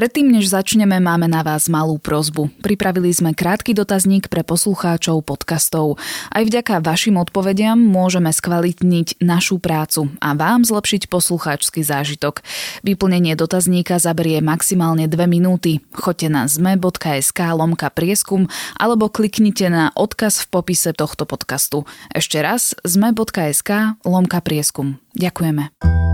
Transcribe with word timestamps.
Predtým, 0.00 0.32
než 0.32 0.48
začneme, 0.48 0.96
máme 0.96 1.28
na 1.28 1.44
vás 1.44 1.68
malú 1.68 2.00
prozbu. 2.00 2.48
Pripravili 2.64 3.12
sme 3.12 3.36
krátky 3.36 3.76
dotazník 3.76 4.32
pre 4.32 4.40
poslucháčov 4.40 5.20
podcastov. 5.20 6.00
Aj 6.32 6.40
vďaka 6.40 6.80
vašim 6.80 7.20
odpovediam 7.20 7.76
môžeme 7.76 8.32
skvalitniť 8.32 9.20
našu 9.20 9.60
prácu 9.60 10.08
a 10.24 10.32
vám 10.32 10.64
zlepšiť 10.64 11.04
poslucháčsky 11.12 11.84
zážitok. 11.84 12.40
Vyplnenie 12.80 13.36
dotazníka 13.36 14.00
zaberie 14.00 14.40
maximálne 14.40 15.04
2 15.04 15.20
minúty. 15.28 15.84
Choďte 15.92 16.32
na 16.32 16.48
zme.sk 16.48 17.36
lomka 17.52 17.92
prieskum 17.92 18.48
alebo 18.80 19.12
kliknite 19.12 19.68
na 19.68 19.92
odkaz 19.92 20.48
v 20.48 20.64
popise 20.64 20.96
tohto 20.96 21.28
podcastu. 21.28 21.84
Ešte 22.08 22.40
raz 22.40 22.72
zme.sk 22.88 24.00
lomka 24.08 24.40
prieskum. 24.40 24.96
Ďakujeme. 25.12 26.08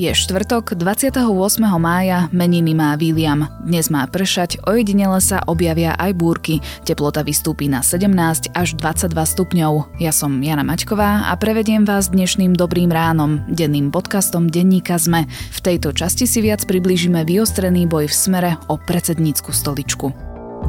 Je 0.00 0.08
štvrtok, 0.16 0.80
28. 0.80 1.28
mája, 1.76 2.32
meniny 2.32 2.72
má 2.72 2.96
William. 2.96 3.52
Dnes 3.60 3.92
má 3.92 4.08
pršať, 4.08 4.64
ojedinele 4.64 5.20
sa 5.20 5.44
objavia 5.44 5.92
aj 5.92 6.16
búrky. 6.16 6.64
Teplota 6.88 7.20
vystúpi 7.20 7.68
na 7.68 7.84
17 7.84 8.48
až 8.56 8.68
22 8.80 9.12
stupňov. 9.12 10.00
Ja 10.00 10.08
som 10.08 10.40
Jana 10.40 10.64
Maťková 10.64 11.28
a 11.28 11.36
prevediem 11.36 11.84
vás 11.84 12.08
dnešným 12.08 12.56
dobrým 12.56 12.88
ránom, 12.88 13.44
denným 13.52 13.92
podcastom 13.92 14.48
Denníka 14.48 14.96
ZME. 14.96 15.28
V 15.28 15.58
tejto 15.60 15.92
časti 15.92 16.24
si 16.24 16.40
viac 16.40 16.64
priblížime 16.64 17.20
vyostrený 17.28 17.84
boj 17.84 18.08
v 18.08 18.16
smere 18.16 18.50
o 18.72 18.80
predsednícku 18.80 19.52
stoličku. 19.52 20.16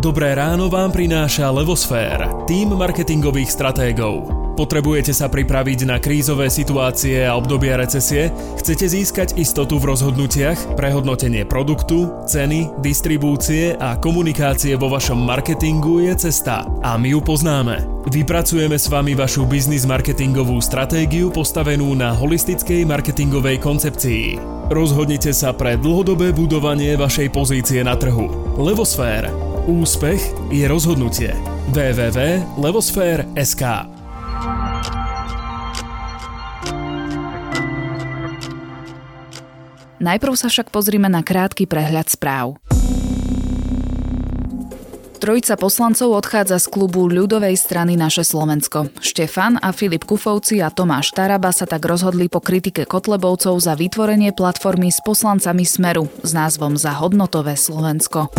Dobré 0.04 0.36
ráno 0.36 0.68
vám 0.68 0.92
prináša 0.92 1.48
Levosfér, 1.56 2.28
tým 2.52 2.76
marketingových 2.76 3.48
stratégov. 3.48 4.41
Potrebujete 4.52 5.16
sa 5.16 5.32
pripraviť 5.32 5.88
na 5.88 6.04
krízové 6.04 6.52
situácie 6.52 7.24
a 7.24 7.40
obdobia 7.40 7.80
recesie? 7.80 8.36
Chcete 8.60 8.86
získať 8.88 9.40
istotu 9.40 9.80
v 9.80 9.96
rozhodnutiach, 9.96 10.76
prehodnotenie 10.76 11.48
produktu, 11.48 12.12
ceny, 12.28 12.84
distribúcie 12.84 13.80
a 13.80 13.96
komunikácie 13.96 14.76
vo 14.76 14.92
vašom 14.92 15.24
marketingu 15.24 16.04
je 16.04 16.28
cesta 16.28 16.68
a 16.84 17.00
my 17.00 17.16
ju 17.16 17.20
poznáme. 17.24 18.04
Vypracujeme 18.12 18.76
s 18.76 18.90
vami 18.90 19.14
vašu 19.14 19.46
biznis 19.48 19.88
marketingovú 19.88 20.60
stratégiu 20.60 21.30
postavenú 21.30 21.94
na 21.96 22.12
holistickej 22.18 22.84
marketingovej 22.84 23.62
koncepcii. 23.62 24.52
Rozhodnite 24.72 25.36
sa 25.36 25.52
pre 25.52 25.76
dlhodobé 25.76 26.32
budovanie 26.32 26.96
vašej 26.96 27.28
pozície 27.32 27.84
na 27.84 27.96
trhu. 28.00 28.56
Levosfér. 28.56 29.28
Úspech 29.70 30.34
je 30.50 30.66
rozhodnutie. 30.66 31.38
www.levosfér.sk 31.76 33.91
Najprv 40.02 40.34
sa 40.34 40.50
však 40.50 40.74
pozrime 40.74 41.06
na 41.06 41.22
krátky 41.22 41.70
prehľad 41.70 42.10
správ. 42.10 42.58
Trojica 45.22 45.54
poslancov 45.54 46.18
odchádza 46.18 46.58
z 46.58 46.66
klubu 46.74 47.06
ľudovej 47.06 47.54
strany 47.54 47.94
Naše 47.94 48.26
Slovensko. 48.26 48.90
Štefan 48.98 49.62
a 49.62 49.70
Filip 49.70 50.10
Kufovci 50.10 50.58
a 50.66 50.74
Tomáš 50.74 51.14
Taraba 51.14 51.54
sa 51.54 51.70
tak 51.70 51.86
rozhodli 51.86 52.26
po 52.26 52.42
kritike 52.42 52.90
Kotlebovcov 52.90 53.54
za 53.62 53.78
vytvorenie 53.78 54.34
platformy 54.34 54.90
s 54.90 54.98
poslancami 55.06 55.62
Smeru 55.62 56.10
s 56.26 56.34
názvom 56.34 56.74
Za 56.74 56.98
hodnotové 56.98 57.54
Slovensko. 57.54 58.34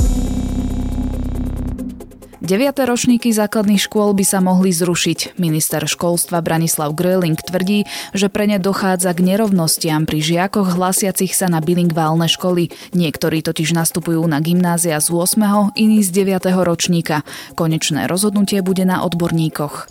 9. 2.42 2.74
ročníky 2.74 3.30
základných 3.30 3.86
škôl 3.86 4.18
by 4.18 4.26
sa 4.26 4.42
mohli 4.42 4.74
zrušiť. 4.74 5.38
Minister 5.38 5.86
školstva 5.86 6.42
Branislav 6.42 6.90
Gröling 6.90 7.38
tvrdí, 7.38 7.86
že 8.10 8.26
pre 8.26 8.50
ne 8.50 8.58
dochádza 8.58 9.14
k 9.14 9.22
nerovnostiam 9.22 10.02
pri 10.02 10.18
žiakoch 10.18 10.74
hlasiacich 10.74 11.38
sa 11.38 11.46
na 11.46 11.62
bilingválne 11.62 12.26
školy. 12.26 12.74
Niektorí 12.98 13.46
totiž 13.46 13.78
nastupujú 13.78 14.26
na 14.26 14.42
gymnázia 14.42 14.98
z 14.98 15.14
8., 15.14 15.70
iní 15.78 16.02
z 16.02 16.10
9. 16.10 16.50
ročníka. 16.66 17.22
Konečné 17.54 18.10
rozhodnutie 18.10 18.58
bude 18.58 18.82
na 18.82 19.06
odborníkoch. 19.06 19.86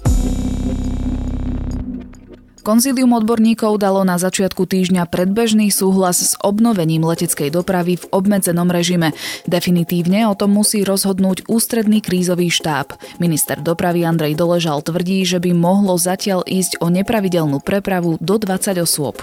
Konzílium 2.62 3.18
odborníkov 3.18 3.82
dalo 3.82 4.06
na 4.06 4.22
začiatku 4.22 4.70
týždňa 4.70 5.10
predbežný 5.10 5.74
súhlas 5.74 6.22
s 6.22 6.38
obnovením 6.46 7.02
leteckej 7.02 7.50
dopravy 7.50 7.98
v 7.98 8.06
obmedzenom 8.14 8.70
režime. 8.70 9.18
Definitívne 9.50 10.30
o 10.30 10.38
tom 10.38 10.54
musí 10.54 10.86
rozhodnúť 10.86 11.50
ústredný 11.50 12.06
krízový 12.06 12.54
štáb. 12.54 12.94
Minister 13.18 13.58
dopravy 13.58 14.06
Andrej 14.06 14.38
Doležal 14.38 14.86
tvrdí, 14.86 15.26
že 15.26 15.42
by 15.42 15.58
mohlo 15.58 15.98
zatiaľ 15.98 16.46
ísť 16.46 16.78
o 16.86 16.94
nepravidelnú 16.94 17.66
prepravu 17.66 18.22
do 18.22 18.38
20 18.38 18.78
osôb. 18.78 19.18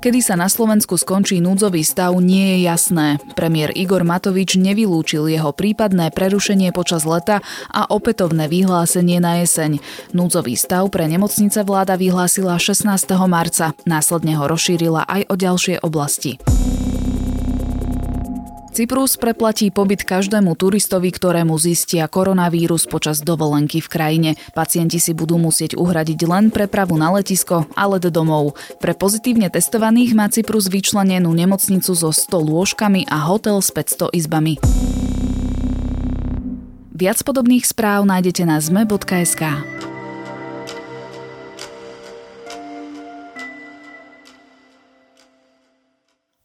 Kedy 0.00 0.24
sa 0.24 0.32
na 0.32 0.48
Slovensku 0.48 0.96
skončí 0.96 1.44
núdzový 1.44 1.84
stav, 1.84 2.16
nie 2.24 2.56
je 2.56 2.58
jasné. 2.64 3.20
Premiér 3.36 3.68
Igor 3.76 4.00
Matovič 4.00 4.56
nevylúčil 4.56 5.28
jeho 5.28 5.52
prípadné 5.52 6.08
prerušenie 6.08 6.72
počas 6.72 7.04
leta 7.04 7.44
a 7.68 7.84
opätovné 7.84 8.48
vyhlásenie 8.48 9.20
na 9.20 9.44
jeseň. 9.44 9.76
Núdzový 10.16 10.56
stav 10.56 10.88
pre 10.88 11.04
nemocnice 11.04 11.60
vláda 11.68 12.00
vyhlásila 12.00 12.56
16. 12.56 12.88
marca, 13.28 13.76
následne 13.84 14.40
ho 14.40 14.48
rozšírila 14.48 15.04
aj 15.04 15.28
o 15.28 15.34
ďalšie 15.36 15.84
oblasti. 15.84 16.40
Cyprus 18.70 19.18
preplatí 19.18 19.74
pobyt 19.74 20.06
každému 20.06 20.54
turistovi, 20.54 21.10
ktorému 21.10 21.58
zistia 21.58 22.06
koronavírus 22.06 22.86
počas 22.86 23.18
dovolenky 23.18 23.82
v 23.82 23.88
krajine. 23.90 24.30
Pacienti 24.54 25.02
si 25.02 25.10
budú 25.10 25.42
musieť 25.42 25.74
uhradiť 25.74 26.20
len 26.30 26.54
prepravu 26.54 26.94
na 26.94 27.10
letisko 27.10 27.66
a 27.74 27.84
let 27.90 28.06
domov. 28.06 28.54
Pre 28.78 28.94
pozitívne 28.94 29.50
testovaných 29.50 30.14
má 30.14 30.30
Cyprus 30.30 30.70
vyčlenenú 30.70 31.34
nemocnicu 31.34 31.98
so 31.98 32.14
100 32.14 32.30
lôžkami 32.30 33.10
a 33.10 33.26
hotel 33.26 33.58
s 33.58 33.74
500 33.74 34.14
izbami. 34.14 34.62
Viac 36.94 37.18
podobných 37.26 37.66
správ 37.66 38.06
nájdete 38.06 38.46
na 38.46 38.62
zme.sk. 38.62 39.42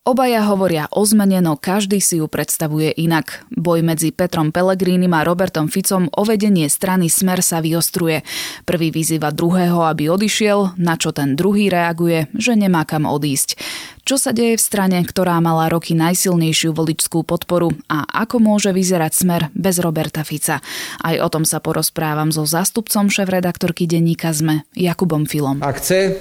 Obaja 0.05 0.45
hovoria 0.45 0.85
o 0.93 1.01
zmene, 1.01 1.41
no 1.41 1.57
každý 1.57 1.97
si 1.97 2.21
ju 2.21 2.29
predstavuje 2.29 2.93
inak. 2.93 3.41
Boj 3.49 3.81
medzi 3.81 4.13
Petrom 4.13 4.53
Pellegrínim 4.53 5.09
a 5.17 5.25
Robertom 5.25 5.65
Ficom 5.65 6.13
o 6.13 6.21
vedenie 6.21 6.69
strany 6.69 7.09
Smer 7.09 7.41
sa 7.41 7.57
vyostruje. 7.57 8.21
Prvý 8.69 8.93
vyzýva 8.93 9.33
druhého, 9.33 9.81
aby 9.81 10.13
odišiel, 10.13 10.77
na 10.77 10.93
čo 10.93 11.09
ten 11.09 11.33
druhý 11.33 11.73
reaguje, 11.73 12.29
že 12.37 12.53
nemá 12.53 12.85
kam 12.85 13.09
odísť. 13.09 13.57
Čo 14.05 14.21
sa 14.21 14.29
deje 14.29 14.61
v 14.61 14.65
strane, 14.69 15.01
ktorá 15.01 15.41
mala 15.41 15.73
roky 15.73 15.97
najsilnejšiu 15.97 16.77
voličskú 16.77 17.25
podporu 17.25 17.73
a 17.89 18.05
ako 18.05 18.37
môže 18.37 18.69
vyzerať 18.77 19.09
smer 19.09 19.41
bez 19.57 19.81
Roberta 19.81 20.21
Fica? 20.21 20.61
Aj 21.01 21.15
o 21.17 21.27
tom 21.33 21.49
sa 21.49 21.57
porozprávam 21.57 22.29
so 22.29 22.45
zástupcom 22.45 23.09
šéf-redaktorky 23.09 23.89
denníka 23.89 24.37
ZME, 24.37 24.69
Jakubom 24.77 25.25
Filom. 25.25 25.65
Ak 25.65 25.81
chce 25.81 26.13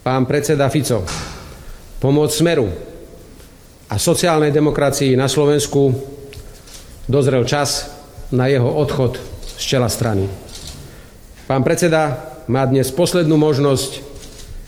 pán 0.00 0.24
predseda 0.24 0.72
Fico 0.72 1.04
pomôcť 2.00 2.32
Smeru 2.32 2.68
a 3.92 3.94
sociálnej 4.00 4.48
demokracii 4.50 5.12
na 5.14 5.28
Slovensku 5.28 5.92
dozrel 7.04 7.44
čas 7.44 7.92
na 8.32 8.48
jeho 8.48 8.66
odchod 8.66 9.20
z 9.60 9.62
čela 9.62 9.92
strany. 9.92 10.24
Pán 11.44 11.60
predseda 11.60 12.32
má 12.48 12.64
dnes 12.64 12.88
poslednú 12.88 13.36
možnosť, 13.36 14.00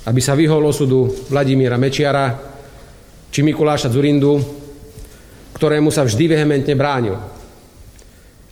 aby 0.04 0.20
sa 0.20 0.36
vyhol 0.36 0.60
osudu 0.66 1.08
Vladimíra 1.32 1.80
Mečiara 1.80 2.36
či 3.32 3.40
Mikuláša 3.40 3.88
Zurindu, 3.88 4.36
ktorému 5.56 5.88
sa 5.88 6.04
vždy 6.04 6.36
vehementne 6.36 6.74
bránil. 6.76 7.16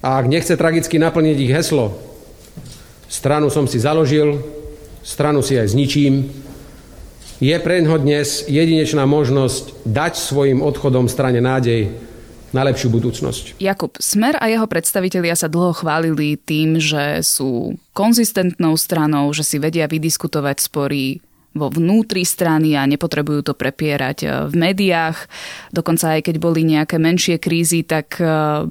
A 0.00 0.16
ak 0.16 0.30
nechce 0.30 0.56
tragicky 0.56 0.96
naplniť 0.96 1.36
ich 1.36 1.52
heslo, 1.52 1.92
stranu 3.10 3.52
som 3.52 3.68
si 3.68 3.76
založil, 3.76 4.40
stranu 5.04 5.44
si 5.44 5.60
aj 5.60 5.76
zničím, 5.76 6.24
je 7.40 7.56
pre 7.56 7.80
ňo 7.80 7.96
dnes 7.96 8.44
jedinečná 8.44 9.08
možnosť 9.08 9.88
dať 9.88 10.14
svojim 10.20 10.60
odchodom 10.60 11.08
strane 11.08 11.40
nádej 11.40 11.88
na 12.52 12.66
lepšiu 12.66 12.92
budúcnosť. 12.92 13.62
Jakub, 13.62 13.96
Smer 13.96 14.36
a 14.36 14.50
jeho 14.50 14.66
predstavitelia 14.68 15.32
sa 15.32 15.48
dlho 15.48 15.72
chválili 15.72 16.36
tým, 16.36 16.76
že 16.76 17.24
sú 17.24 17.80
konzistentnou 17.96 18.76
stranou, 18.76 19.32
že 19.32 19.46
si 19.46 19.56
vedia 19.56 19.88
vydiskutovať 19.88 20.56
spory 20.60 21.22
vo 21.50 21.66
vnútri 21.66 22.22
strany 22.22 22.78
a 22.78 22.86
nepotrebujú 22.86 23.42
to 23.42 23.54
prepierať 23.58 24.18
eh, 24.22 24.30
v 24.46 24.54
médiách. 24.54 25.18
Dokonca 25.74 26.18
aj 26.18 26.30
keď 26.30 26.36
boli 26.38 26.62
nejaké 26.62 26.98
menšie 27.00 27.42
krízy, 27.42 27.82
tak 27.82 28.18
eh, 28.22 28.66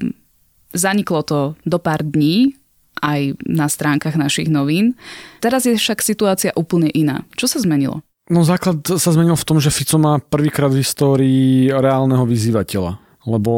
zaniklo 0.71 1.25
to 1.25 1.39
do 1.65 1.79
pár 1.81 2.05
dní 2.05 2.55
aj 2.99 3.39
na 3.47 3.71
stránkach 3.71 4.19
našich 4.19 4.51
novín. 4.51 4.99
Teraz 5.39 5.63
je 5.63 5.79
však 5.79 6.03
situácia 6.03 6.51
úplne 6.55 6.91
iná. 6.91 7.23
Čo 7.39 7.47
sa 7.47 7.63
zmenilo? 7.63 8.03
No 8.29 8.45
základ 8.45 8.85
sa 8.85 9.09
zmenil 9.09 9.33
v 9.33 9.47
tom, 9.47 9.57
že 9.57 9.73
Fico 9.73 9.97
má 9.97 10.21
prvýkrát 10.21 10.69
v 10.69 10.85
histórii 10.85 11.73
reálneho 11.73 12.29
vyzývateľa. 12.29 13.01
Lebo 13.25 13.53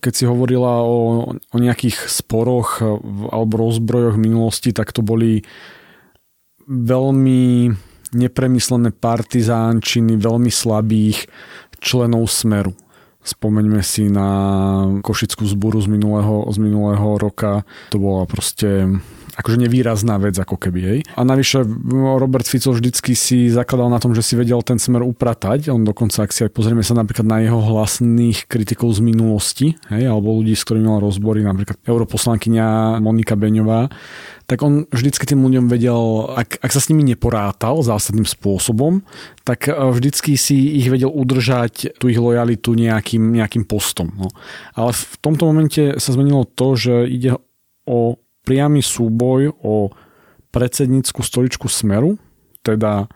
keď 0.00 0.12
si 0.16 0.24
hovorila 0.24 0.80
o, 0.80 1.28
o 1.36 1.56
nejakých 1.60 2.08
sporoch 2.08 2.80
alebo 3.30 3.60
rozbrojoch 3.60 4.16
minulosti, 4.16 4.72
tak 4.72 4.96
to 4.96 5.04
boli 5.04 5.44
veľmi 6.64 7.68
nepremyslené 8.16 8.96
partizánčiny 8.96 10.16
veľmi 10.16 10.48
slabých 10.48 11.28
členov 11.84 12.32
Smeru. 12.32 12.72
Spomeňme 13.24 13.80
si 13.80 14.08
na 14.08 14.28
Košickú 15.00 15.48
zburu 15.48 15.80
z 15.80 15.88
minulého, 15.88 16.44
z 16.48 16.56
minulého 16.60 17.16
roka. 17.16 17.64
To 17.92 17.96
bola 18.00 18.28
proste 18.28 18.88
akože 19.34 19.58
nevýrazná 19.66 20.18
vec 20.22 20.38
ako 20.38 20.56
keby. 20.58 20.80
Hej. 20.80 20.98
A 21.18 21.26
navyše 21.26 21.66
Robert 21.92 22.46
Fico 22.46 22.70
vždycky 22.70 23.18
si 23.18 23.50
zakladal 23.50 23.90
na 23.90 23.98
tom, 23.98 24.14
že 24.14 24.22
si 24.22 24.38
vedel 24.38 24.62
ten 24.62 24.78
smer 24.78 25.02
upratať. 25.02 25.70
On 25.74 25.82
dokonca, 25.82 26.22
ak 26.22 26.30
si 26.30 26.46
aj 26.46 26.54
pozrieme 26.54 26.86
sa 26.86 26.94
napríklad 26.94 27.26
na 27.26 27.42
jeho 27.42 27.58
hlasných 27.58 28.46
kritikov 28.46 28.94
z 28.94 29.00
minulosti, 29.02 29.66
hej, 29.90 30.04
alebo 30.06 30.38
ľudí, 30.38 30.54
s 30.54 30.62
ktorými 30.62 30.86
mal 30.86 31.02
rozbory, 31.02 31.42
napríklad 31.42 31.82
europoslankyňa 31.82 32.98
Monika 33.02 33.34
Beňová, 33.34 33.90
tak 34.44 34.60
on 34.60 34.84
vždycky 34.92 35.24
tým 35.24 35.40
ľuďom 35.40 35.72
vedel, 35.72 36.28
ak, 36.36 36.60
ak 36.60 36.70
sa 36.70 36.80
s 36.80 36.92
nimi 36.92 37.00
neporátal 37.00 37.80
zásadným 37.80 38.28
spôsobom, 38.28 39.00
tak 39.40 39.66
e, 39.68 39.72
vždycky 39.72 40.36
si 40.36 40.76
ich 40.76 40.92
vedel 40.92 41.08
udržať 41.08 41.96
tú 41.96 42.12
ich 42.12 42.20
lojalitu 42.20 42.76
nejakým, 42.76 43.40
nejakým 43.40 43.64
postom. 43.64 44.12
No. 44.12 44.28
Ale 44.76 44.92
v 44.92 45.14
tomto 45.24 45.48
momente 45.48 45.96
sa 45.96 46.12
zmenilo 46.12 46.44
to, 46.44 46.76
že 46.76 47.08
ide 47.08 47.40
o 47.88 48.20
priamy 48.44 48.84
súboj 48.84 49.56
o 49.64 49.90
predsednícku 50.54 51.24
stoličku 51.24 51.66
Smeru, 51.66 52.20
teda 52.62 53.10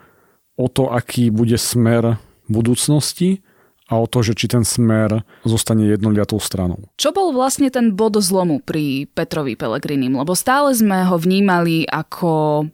o 0.59 0.67
to, 0.67 0.91
aký 0.91 1.31
bude 1.31 1.55
smer 1.55 2.19
budúcnosti 2.51 3.45
a 3.89 3.97
o 3.97 4.11
to, 4.11 4.21
že 4.21 4.37
či 4.37 4.51
ten 4.51 4.67
smer 4.67 5.25
zostane 5.47 5.89
jednoliatou 5.89 6.37
stranou. 6.43 6.91
Čo 7.01 7.15
bol 7.15 7.33
vlastne 7.33 7.73
ten 7.73 7.95
bod 7.95 8.19
zlomu 8.21 8.61
pri 8.61 9.09
Petrovi 9.09 9.55
Pelegrinim? 9.55 10.19
Lebo 10.19 10.37
stále 10.37 10.75
sme 10.77 11.09
ho 11.09 11.17
vnímali 11.17 11.89
ako 11.89 12.67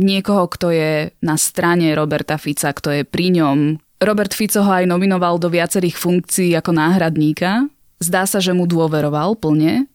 niekoho, 0.00 0.48
kto 0.48 0.72
je 0.72 0.92
na 1.20 1.36
strane 1.36 1.92
Roberta 1.92 2.40
Fica, 2.40 2.72
kto 2.72 2.88
je 2.94 3.02
pri 3.04 3.36
ňom. 3.36 3.76
Robert 4.00 4.32
Fico 4.32 4.64
ho 4.64 4.72
aj 4.72 4.88
nominoval 4.88 5.36
do 5.36 5.52
viacerých 5.52 5.94
funkcií 6.00 6.56
ako 6.56 6.72
náhradníka. 6.72 7.68
Zdá 8.00 8.24
sa, 8.24 8.40
že 8.40 8.56
mu 8.56 8.64
dôveroval 8.64 9.36
plne. 9.38 9.91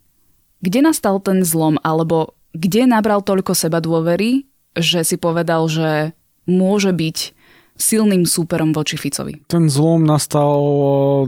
Kde 0.61 0.79
nastal 0.81 1.21
ten 1.21 1.45
zlom, 1.45 1.77
alebo 1.85 2.33
kde 2.57 2.89
nabral 2.89 3.21
toľko 3.21 3.53
seba 3.53 3.77
dôvery, 3.77 4.49
že 4.73 5.05
si 5.05 5.17
povedal, 5.17 5.69
že 5.69 6.17
môže 6.49 6.93
byť 6.93 7.37
silným 7.77 8.25
súperom 8.25 8.73
voči 8.73 8.97
Ficovi. 8.97 9.45
Ten 9.45 9.69
zlom 9.69 10.01
nastal 10.01 10.57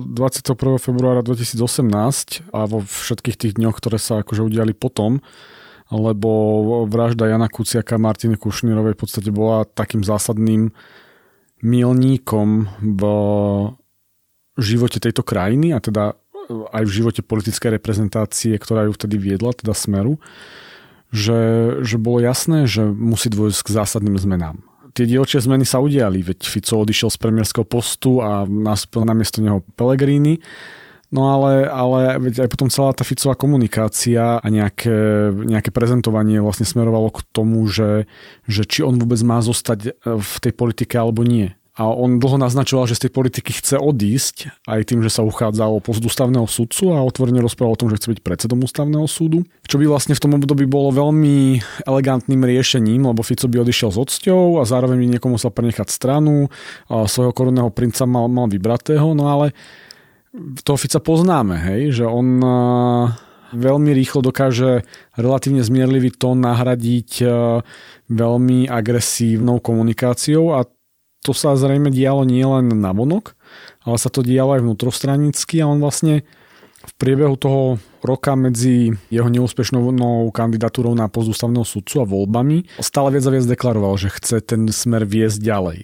21. 0.02 0.82
februára 0.82 1.22
2018 1.22 2.50
a 2.50 2.66
vo 2.66 2.82
všetkých 2.82 3.38
tých 3.38 3.54
dňoch, 3.62 3.78
ktoré 3.78 4.02
sa 4.02 4.26
akože 4.26 4.42
udiali 4.42 4.74
potom, 4.74 5.22
lebo 5.94 6.30
vražda 6.90 7.30
Jana 7.30 7.50
Kuciaka 7.50 7.98
a 7.98 8.02
Martiny 8.02 8.34
Kušnírovej 8.34 8.98
v 8.98 9.02
podstate 9.02 9.30
bola 9.30 9.66
takým 9.66 10.02
zásadným 10.02 10.74
milníkom 11.62 12.66
v 12.82 13.02
živote 14.58 14.98
tejto 14.98 15.22
krajiny 15.22 15.74
a 15.74 15.80
teda 15.82 16.18
aj 16.50 16.84
v 16.84 16.96
živote 17.02 17.22
politickej 17.22 17.78
reprezentácie, 17.78 18.58
ktorá 18.58 18.90
ju 18.90 18.98
vtedy 18.98 19.22
viedla, 19.22 19.54
teda 19.54 19.78
Smeru, 19.78 20.18
že, 21.14 21.74
že 21.86 22.02
bolo 22.02 22.22
jasné, 22.22 22.66
že 22.66 22.86
musí 22.86 23.30
dôjsť 23.30 23.62
k 23.66 23.74
zásadným 23.74 24.18
zmenám 24.18 24.60
tie 25.00 25.06
dielčie 25.08 25.40
zmeny 25.40 25.64
sa 25.64 25.80
udiali, 25.80 26.20
veď 26.20 26.44
Fico 26.44 26.82
odišiel 26.84 27.08
z 27.14 27.18
premiérského 27.24 27.64
postu 27.64 28.20
a 28.20 28.44
nastúpil 28.44 29.08
na 29.08 29.16
miesto 29.16 29.40
neho 29.40 29.64
Pellegrini. 29.80 30.44
No 31.10 31.26
ale, 31.34 31.66
ale 31.66 32.22
veď 32.22 32.46
aj 32.46 32.50
potom 32.54 32.70
celá 32.70 32.94
tá 32.94 33.02
Ficová 33.02 33.34
komunikácia 33.34 34.38
a 34.38 34.48
nejaké, 34.52 35.34
nejaké 35.34 35.74
prezentovanie 35.74 36.38
vlastne 36.38 36.70
smerovalo 36.70 37.10
k 37.10 37.26
tomu, 37.34 37.66
že, 37.66 38.06
že 38.46 38.62
či 38.62 38.86
on 38.86 38.94
vôbec 39.02 39.18
má 39.26 39.42
zostať 39.42 39.98
v 40.06 40.36
tej 40.38 40.54
politike 40.54 40.94
alebo 41.02 41.26
nie. 41.26 41.58
A 41.80 41.88
on 41.88 42.20
dlho 42.20 42.36
naznačoval, 42.36 42.92
že 42.92 43.00
z 43.00 43.08
tej 43.08 43.12
politiky 43.16 43.56
chce 43.56 43.80
odísť, 43.80 44.68
aj 44.68 44.92
tým, 44.92 45.00
že 45.00 45.08
sa 45.08 45.24
uchádza 45.24 45.64
o 45.64 45.80
post 45.80 46.04
ústavného 46.04 46.44
súdcu 46.44 46.92
a 46.92 47.00
otvorene 47.08 47.40
rozprával 47.40 47.80
o 47.80 47.80
tom, 47.80 47.88
že 47.88 47.96
chce 47.96 48.12
byť 48.12 48.20
predsedom 48.20 48.60
ústavného 48.60 49.08
súdu. 49.08 49.48
Čo 49.64 49.80
by 49.80 49.88
vlastne 49.88 50.12
v 50.12 50.20
tom 50.20 50.36
období 50.36 50.68
bolo 50.68 50.92
veľmi 50.92 51.64
elegantným 51.88 52.44
riešením, 52.44 53.08
lebo 53.08 53.24
Fico 53.24 53.48
by 53.48 53.64
odišiel 53.64 53.96
s 53.96 53.98
odsťou 53.98 54.60
a 54.60 54.68
zároveň 54.68 55.00
by 55.00 55.08
niekomu 55.16 55.40
musel 55.40 55.56
prenechať 55.56 55.88
stranu, 55.88 56.52
a 56.92 57.08
svojho 57.08 57.32
korunného 57.32 57.72
princa 57.72 58.04
mal, 58.04 58.28
mal 58.28 58.52
vybratého, 58.52 59.16
no 59.16 59.32
ale 59.32 59.56
toho 60.68 60.76
Fica 60.76 61.00
poznáme, 61.00 61.56
hej, 61.64 62.04
že 62.04 62.06
on 62.06 62.44
veľmi 63.56 63.92
rýchlo 63.96 64.20
dokáže 64.22 64.84
relatívne 65.16 65.64
zmierlivý 65.64 66.12
tón 66.12 66.44
nahradiť 66.44 67.24
veľmi 68.12 68.68
agresívnou 68.68 69.64
komunikáciou 69.64 70.60
a 70.60 70.68
to 71.24 71.36
sa 71.36 71.56
zrejme 71.60 71.92
dialo 71.92 72.24
nielen 72.24 72.72
na 72.80 72.96
vonok, 72.96 73.36
ale 73.84 73.98
sa 74.00 74.08
to 74.08 74.24
dialo 74.24 74.56
aj 74.56 74.64
vnútrostranicky 74.64 75.60
a 75.60 75.68
on 75.68 75.84
vlastne 75.84 76.24
v 76.80 76.94
priebehu 76.96 77.36
toho 77.36 77.76
roka 78.00 78.40
medzi 78.40 78.96
jeho 79.12 79.28
neúspešnou 79.28 79.92
kandidatúrou 80.32 80.96
na 80.96 81.12
post 81.12 81.28
ústavného 81.36 81.68
sudcu 81.68 82.00
a 82.00 82.08
voľbami 82.08 82.80
stále 82.80 83.12
viac 83.12 83.28
a 83.28 83.32
viac 83.36 83.46
deklaroval, 83.52 84.00
že 84.00 84.16
chce 84.16 84.40
ten 84.40 84.64
smer 84.72 85.04
viesť 85.04 85.44
ďalej. 85.44 85.80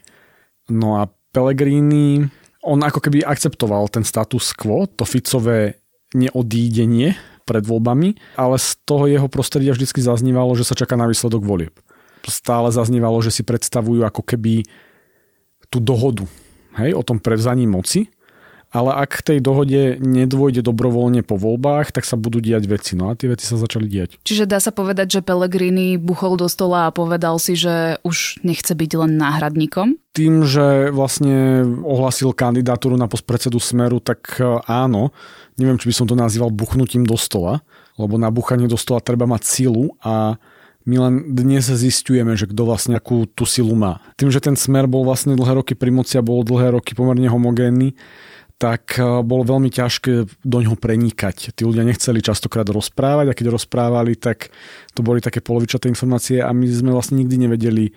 No 0.71 1.03
a 1.03 1.11
Pellegrini, 1.35 2.23
on 2.63 2.79
ako 2.79 3.03
keby 3.03 3.27
akceptoval 3.27 3.91
ten 3.91 4.07
status 4.07 4.55
quo, 4.55 4.87
to 4.87 5.03
Ficové 5.03 5.83
neodídenie 6.15 7.19
pred 7.43 7.61
voľbami, 7.67 8.39
ale 8.39 8.55
z 8.55 8.79
toho 8.87 9.05
jeho 9.05 9.27
prostredia 9.27 9.75
vždy 9.75 9.99
zaznívalo, 9.99 10.55
že 10.55 10.63
sa 10.63 10.79
čaká 10.79 10.95
na 10.95 11.11
výsledok 11.11 11.43
volieb. 11.43 11.75
Stále 12.25 12.71
zaznívalo, 12.73 13.19
že 13.21 13.29
si 13.29 13.43
predstavujú 13.45 14.01
ako 14.01 14.25
keby 14.25 14.65
tú 15.69 15.81
dohodu 15.83 16.25
hej, 16.79 16.91
o 16.95 17.03
tom 17.03 17.19
prevzaní 17.19 17.67
moci, 17.67 18.11
ale 18.75 18.91
ak 18.91 19.23
k 19.23 19.25
tej 19.31 19.39
dohode 19.39 20.03
nedôjde 20.03 20.59
dobrovoľne 20.59 21.23
po 21.23 21.39
voľbách, 21.39 21.95
tak 21.95 22.03
sa 22.03 22.19
budú 22.19 22.43
diať 22.43 22.67
veci. 22.67 22.99
No 22.99 23.07
a 23.07 23.15
tie 23.15 23.31
veci 23.31 23.47
sa 23.47 23.55
začali 23.55 23.87
diať. 23.87 24.19
Čiže 24.27 24.43
dá 24.43 24.59
sa 24.59 24.75
povedať, 24.75 25.15
že 25.15 25.23
Pellegrini 25.23 25.95
buchol 25.95 26.35
do 26.35 26.51
stola 26.51 26.91
a 26.91 26.95
povedal 26.95 27.39
si, 27.39 27.55
že 27.55 27.95
už 28.03 28.43
nechce 28.43 28.75
byť 28.75 28.91
len 28.99 29.15
náhradníkom? 29.15 29.95
Tým, 30.11 30.43
že 30.43 30.91
vlastne 30.91 31.63
ohlasil 31.87 32.35
kandidatúru 32.35 32.99
na 32.99 33.07
predsedu 33.07 33.63
Smeru, 33.63 34.03
tak 34.03 34.43
e, 34.43 34.59
áno. 34.67 35.15
Neviem, 35.55 35.79
či 35.79 35.87
by 35.87 35.95
som 35.95 36.07
to 36.11 36.19
nazýval 36.19 36.51
buchnutím 36.51 37.07
do 37.07 37.15
stola, 37.15 37.63
lebo 37.95 38.19
na 38.19 38.27
buchanie 38.27 38.67
do 38.67 38.75
stola 38.75 38.99
treba 38.99 39.23
mať 39.23 39.47
silu 39.47 39.95
a 40.03 40.35
my 40.85 40.95
len 41.01 41.13
dnes 41.33 41.65
zistujeme, 41.65 42.37
že 42.37 42.45
kto 42.45 42.61
vlastne 42.61 42.93
akú 42.93 43.25
tú 43.25 43.43
silu 43.49 43.73
má. 43.73 44.01
Tým, 44.21 44.29
že 44.29 44.41
ten 44.41 44.53
smer 44.53 44.85
bol 44.85 45.01
vlastne 45.01 45.33
dlhé 45.33 45.61
roky 45.61 45.73
pri 45.73 45.89
moci 45.89 46.21
a 46.21 46.25
bol 46.25 46.45
dlhé 46.45 46.77
roky 46.77 46.93
pomerne 46.93 47.25
homogénny, 47.25 47.97
tak 48.55 49.01
eh, 49.01 49.03
bolo 49.25 49.43
veľmi 49.43 49.67
ťažké 49.73 50.45
do 50.45 50.57
ňoho 50.61 50.77
prenikať. 50.77 51.57
Tí 51.57 51.61
ľudia 51.65 51.83
nechceli 51.83 52.21
častokrát 52.21 52.69
rozprávať 52.69 53.33
a 53.33 53.37
keď 53.37 53.57
rozprávali, 53.57 54.15
tak 54.15 54.53
to 54.93 55.01
boli 55.01 55.19
také 55.19 55.41
polovičaté 55.41 55.89
informácie 55.91 56.39
a 56.39 56.53
my 56.53 56.65
sme 56.69 56.93
vlastne 56.93 57.19
nikdy 57.19 57.49
nevedeli 57.49 57.91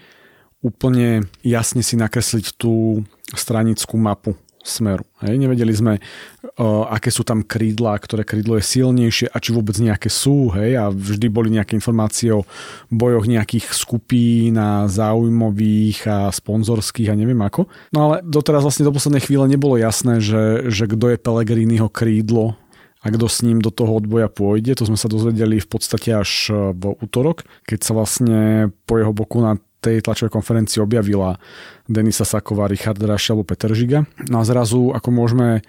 úplne 0.58 1.30
jasne 1.46 1.86
si 1.86 1.94
nakresliť 1.94 2.58
tú 2.58 3.06
stranickú 3.30 3.94
mapu 3.94 4.34
smeru. 4.62 5.06
Hej. 5.24 5.38
Nevedeli 5.38 5.72
sme, 5.74 5.94
uh, 5.98 6.84
aké 6.90 7.08
sú 7.08 7.24
tam 7.24 7.42
krídla, 7.42 7.96
ktoré 7.98 8.22
krídlo 8.26 8.58
je 8.58 8.64
silnejšie 8.66 9.32
a 9.32 9.36
či 9.38 9.50
vôbec 9.54 9.74
nejaké 9.78 10.10
sú. 10.12 10.52
Hej. 10.54 10.76
A 10.78 10.84
vždy 10.92 11.26
boli 11.30 11.48
nejaké 11.54 11.78
informácie 11.78 12.34
o 12.34 12.46
bojoch 12.92 13.24
nejakých 13.24 13.70
skupín 13.72 14.58
a 14.58 14.86
záujmových 14.90 15.98
a 16.06 16.18
sponzorských 16.28 17.10
a 17.12 17.18
neviem 17.18 17.40
ako. 17.40 17.66
No 17.94 17.98
ale 18.10 18.14
doteraz 18.26 18.66
vlastne 18.66 18.86
do 18.86 18.94
poslednej 18.94 19.24
chvíle 19.24 19.46
nebolo 19.48 19.78
jasné, 19.78 20.20
že, 20.20 20.68
že 20.68 20.84
kto 20.86 21.14
je 21.14 21.22
Pelegriniho 21.22 21.88
krídlo 21.88 22.58
a 22.98 23.14
kto 23.14 23.30
s 23.30 23.46
ním 23.46 23.62
do 23.62 23.70
toho 23.70 24.02
odboja 24.02 24.26
pôjde. 24.26 24.74
To 24.74 24.88
sme 24.90 24.98
sa 24.98 25.06
dozvedeli 25.06 25.62
v 25.62 25.68
podstate 25.70 26.18
až 26.18 26.50
v 26.74 26.98
útorok, 26.98 27.46
keď 27.62 27.78
sa 27.86 27.92
vlastne 27.94 28.74
po 28.90 28.98
jeho 28.98 29.14
boku 29.14 29.38
na 29.38 29.54
tej 29.78 30.02
tlačovej 30.02 30.34
konferencii 30.34 30.82
objavila 30.82 31.38
Denisa 31.86 32.26
Saková, 32.26 32.66
Richard 32.66 32.98
Raš 32.98 33.30
alebo 33.30 33.46
Peter 33.46 33.70
Žiga. 33.70 34.04
No 34.26 34.42
a 34.42 34.44
zrazu 34.44 34.90
ako 34.90 35.08
môžeme 35.14 35.62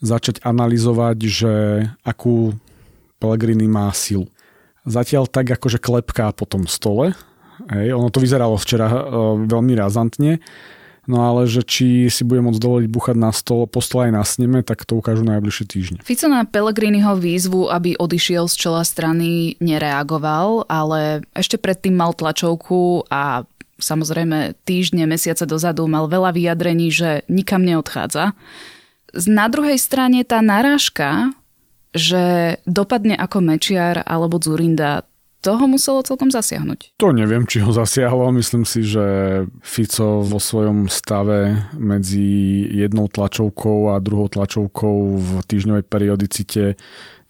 začať 0.00 0.40
analyzovať, 0.46 1.16
že 1.28 1.52
akú 2.06 2.56
Pellegrini 3.20 3.68
má 3.68 3.92
silu. 3.92 4.32
Zatiaľ 4.88 5.28
tak 5.28 5.52
akože 5.52 5.76
klepká 5.76 6.32
po 6.32 6.48
tom 6.48 6.64
stole. 6.64 7.12
Hej, 7.68 7.92
ono 7.92 8.08
to 8.08 8.24
vyzeralo 8.24 8.56
včera 8.56 8.88
e, 8.88 8.96
veľmi 9.44 9.76
razantne. 9.76 10.40
No 11.10 11.26
ale 11.26 11.50
že 11.50 11.66
či 11.66 12.06
si 12.06 12.22
bude 12.22 12.38
môcť 12.38 12.62
dovoliť 12.62 12.86
buchať 12.86 13.16
na 13.18 13.34
stôl, 13.34 13.66
postol 13.66 14.06
aj 14.06 14.12
na 14.14 14.22
sneme, 14.22 14.62
tak 14.62 14.86
to 14.86 14.94
ukážu 14.94 15.26
najbližšie 15.26 15.64
týždne. 15.66 15.98
Fico 16.06 16.30
na 16.30 16.46
Pellegriniho 16.46 17.18
výzvu, 17.18 17.66
aby 17.66 17.98
odišiel 17.98 18.46
z 18.46 18.54
čela 18.54 18.86
strany, 18.86 19.58
nereagoval, 19.58 20.70
ale 20.70 21.26
ešte 21.34 21.58
predtým 21.58 21.98
mal 21.98 22.14
tlačovku 22.14 23.10
a 23.10 23.42
samozrejme 23.82 24.54
týždne, 24.62 25.10
mesiace 25.10 25.42
dozadu 25.50 25.90
mal 25.90 26.06
veľa 26.06 26.30
vyjadrení, 26.30 26.94
že 26.94 27.26
nikam 27.26 27.66
neodchádza. 27.66 28.38
Na 29.26 29.50
druhej 29.50 29.82
strane 29.82 30.22
tá 30.22 30.38
narážka, 30.38 31.34
že 31.90 32.54
dopadne 32.70 33.18
ako 33.18 33.42
Mečiar 33.42 34.06
alebo 34.06 34.38
Zurinda, 34.38 35.09
to 35.40 35.56
ho 35.56 35.66
muselo 35.66 36.04
celkom 36.04 36.28
zasiahnuť. 36.28 37.00
To 37.00 37.16
neviem, 37.16 37.48
či 37.48 37.64
ho 37.64 37.72
zasiahlo. 37.72 38.28
Myslím 38.36 38.68
si, 38.68 38.84
že 38.84 39.04
Fico 39.64 40.20
vo 40.20 40.36
svojom 40.36 40.92
stave 40.92 41.68
medzi 41.76 42.64
jednou 42.68 43.08
tlačovkou 43.08 43.92
a 43.92 44.00
druhou 44.04 44.28
tlačovkou 44.28 44.96
v 45.16 45.30
týždňovej 45.48 45.84
periodicite 45.88 46.76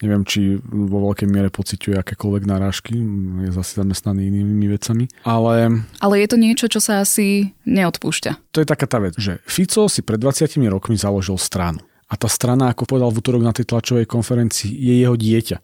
neviem, 0.00 0.24
či 0.24 0.56
vo 0.64 1.12
veľkej 1.12 1.28
miere 1.28 1.52
pociťuje 1.52 2.00
akékoľvek 2.00 2.44
narážky, 2.48 2.96
je 3.44 3.50
zase 3.52 3.76
zamestnaný 3.76 4.32
inými 4.32 4.72
vecami. 4.72 5.04
Ale... 5.28 5.84
Ale 6.00 6.14
je 6.24 6.28
to 6.28 6.36
niečo, 6.40 6.66
čo 6.72 6.80
sa 6.80 7.04
asi 7.04 7.52
neodpúšťa. 7.68 8.56
To 8.56 8.64
je 8.64 8.68
taká 8.68 8.88
tá 8.88 8.96
vec, 8.96 9.14
že 9.20 9.38
Fico 9.44 9.86
si 9.92 10.00
pred 10.00 10.16
20 10.16 10.56
rokmi 10.72 10.96
založil 10.96 11.36
stranu. 11.36 11.84
A 12.10 12.18
tá 12.18 12.26
strana, 12.26 12.72
ako 12.72 12.90
povedal 12.90 13.12
v 13.14 13.22
útorok 13.22 13.42
na 13.44 13.54
tej 13.54 13.70
tlačovej 13.70 14.08
konferencii, 14.08 14.72
je 14.72 14.94
jeho 14.98 15.14
dieťa. 15.14 15.56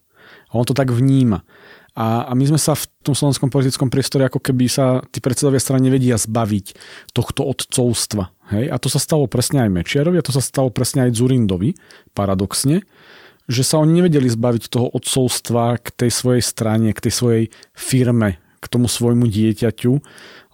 A 0.47 0.53
on 0.55 0.63
to 0.63 0.77
tak 0.77 0.95
vníma. 0.95 1.43
A, 1.97 2.29
a 2.29 2.33
my 2.37 2.45
sme 2.45 2.61
sa 2.61 2.77
v 2.77 2.85
tom 3.01 3.17
slovenskom 3.17 3.49
politickom 3.49 3.89
priestore 3.89 4.29
ako 4.29 4.45
keby 4.45 4.69
sa 4.69 5.01
tí 5.09 5.25
predsedovia 5.25 5.57
strany 5.57 5.89
nevedia 5.89 6.21
zbaviť 6.21 6.77
tohto 7.17 7.49
odcovstva. 7.49 8.29
Hej? 8.53 8.69
A 8.69 8.77
to 8.77 8.93
sa 8.93 9.01
stalo 9.01 9.25
presne 9.25 9.65
aj 9.65 9.73
Mečiarovi 9.73 10.21
a 10.21 10.27
to 10.27 10.37
sa 10.37 10.45
stalo 10.45 10.69
presne 10.69 11.09
aj 11.09 11.17
Zurindovi, 11.17 11.73
paradoxne, 12.13 12.85
že 13.49 13.63
sa 13.65 13.81
oni 13.81 14.05
nevedeli 14.05 14.29
zbaviť 14.29 14.69
toho 14.69 14.93
odcovstva 14.93 15.81
k 15.81 15.89
tej 16.05 16.11
svojej 16.13 16.45
strane, 16.45 16.93
k 16.93 17.09
tej 17.09 17.13
svojej 17.17 17.45
firme, 17.73 18.37
k 18.67 18.73
tomu 18.75 18.91
svojmu 18.91 19.31
dieťaťu. 19.31 19.93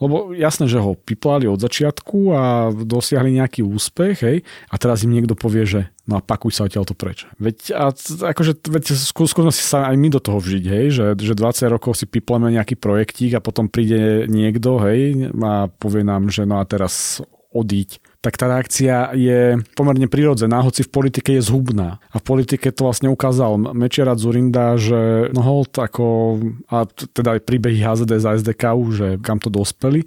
Lebo 0.03 0.35
jasné, 0.35 0.67
že 0.67 0.83
ho 0.83 0.99
piplali 0.99 1.47
od 1.47 1.63
začiatku 1.63 2.19
a 2.35 2.75
dosiahli 2.75 3.39
nejaký 3.39 3.63
úspech, 3.63 4.17
hej, 4.27 4.37
a 4.67 4.75
teraz 4.75 5.07
im 5.07 5.15
niekto 5.15 5.39
povie, 5.39 5.63
že 5.63 5.81
no 6.11 6.19
a 6.19 6.21
pakuj 6.21 6.53
sa 6.53 6.67
odtiaľ 6.67 6.85
to 6.85 6.99
preč. 6.99 7.23
Veď, 7.39 7.71
a, 7.71 7.95
akože, 8.35 8.67
veď 8.67 8.99
skúsme 8.99 9.55
si 9.55 9.63
sa 9.63 9.87
aj 9.89 9.97
my 9.97 10.09
do 10.11 10.19
toho 10.19 10.43
vžiť, 10.43 10.65
hej, 10.67 10.87
že, 10.91 11.07
že 11.23 11.39
20 11.39 11.71
rokov 11.71 12.03
si 12.03 12.11
pipleme 12.11 12.51
nejaký 12.51 12.75
projektík 12.75 13.39
a 13.39 13.45
potom 13.45 13.71
príde 13.71 14.27
niekto, 14.27 14.83
hej, 14.83 15.31
a 15.39 15.71
povie 15.71 16.03
nám, 16.03 16.35
že 16.35 16.51
no 16.51 16.59
a 16.59 16.67
teraz 16.67 17.23
odíť 17.55 18.12
tak 18.23 18.39
tá 18.39 18.47
reakcia 18.47 19.11
je 19.19 19.59
pomerne 19.75 20.07
prirodzená, 20.07 20.63
hoci 20.63 20.87
v 20.87 20.95
politike 20.95 21.35
je 21.35 21.43
zhubná. 21.43 21.99
A 22.15 22.23
v 22.23 22.25
politike 22.25 22.71
to 22.71 22.87
vlastne 22.87 23.11
ukázal 23.11 23.75
Mečiara 23.75 24.15
Zurinda, 24.15 24.79
že 24.79 25.27
no 25.35 25.43
hold, 25.43 25.75
ako, 25.75 26.39
a 26.71 26.87
teda 26.87 27.37
aj 27.37 27.41
príbehy 27.43 27.83
HZD 27.83 28.23
za 28.23 28.39
SDK, 28.39 28.79
že 28.95 29.07
kam 29.19 29.43
to 29.43 29.51
dospeli. 29.51 30.07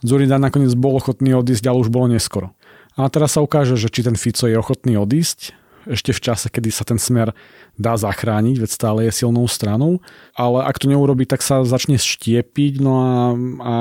Zurinda 0.00 0.40
nakoniec 0.40 0.72
bol 0.72 0.96
ochotný 0.96 1.36
odísť, 1.36 1.68
ale 1.68 1.84
už 1.84 1.92
bolo 1.92 2.08
neskoro. 2.08 2.56
A 2.96 3.04
teraz 3.12 3.36
sa 3.36 3.44
ukáže, 3.44 3.76
že 3.76 3.92
či 3.92 4.00
ten 4.00 4.16
Fico 4.16 4.48
je 4.48 4.56
ochotný 4.56 4.96
odísť, 4.96 5.52
ešte 5.84 6.14
v 6.16 6.20
čase, 6.24 6.46
kedy 6.48 6.70
sa 6.72 6.88
ten 6.88 6.96
smer 6.96 7.36
dá 7.74 7.98
zachrániť, 7.98 8.64
veď 8.64 8.70
stále 8.70 9.00
je 9.08 9.12
silnou 9.12 9.44
stranou, 9.50 10.00
ale 10.32 10.62
ak 10.64 10.78
to 10.78 10.86
neurobi, 10.86 11.26
tak 11.26 11.42
sa 11.42 11.66
začne 11.66 11.98
štiepiť, 11.98 12.80
no 12.80 12.92
a, 12.96 13.12
a 13.60 13.74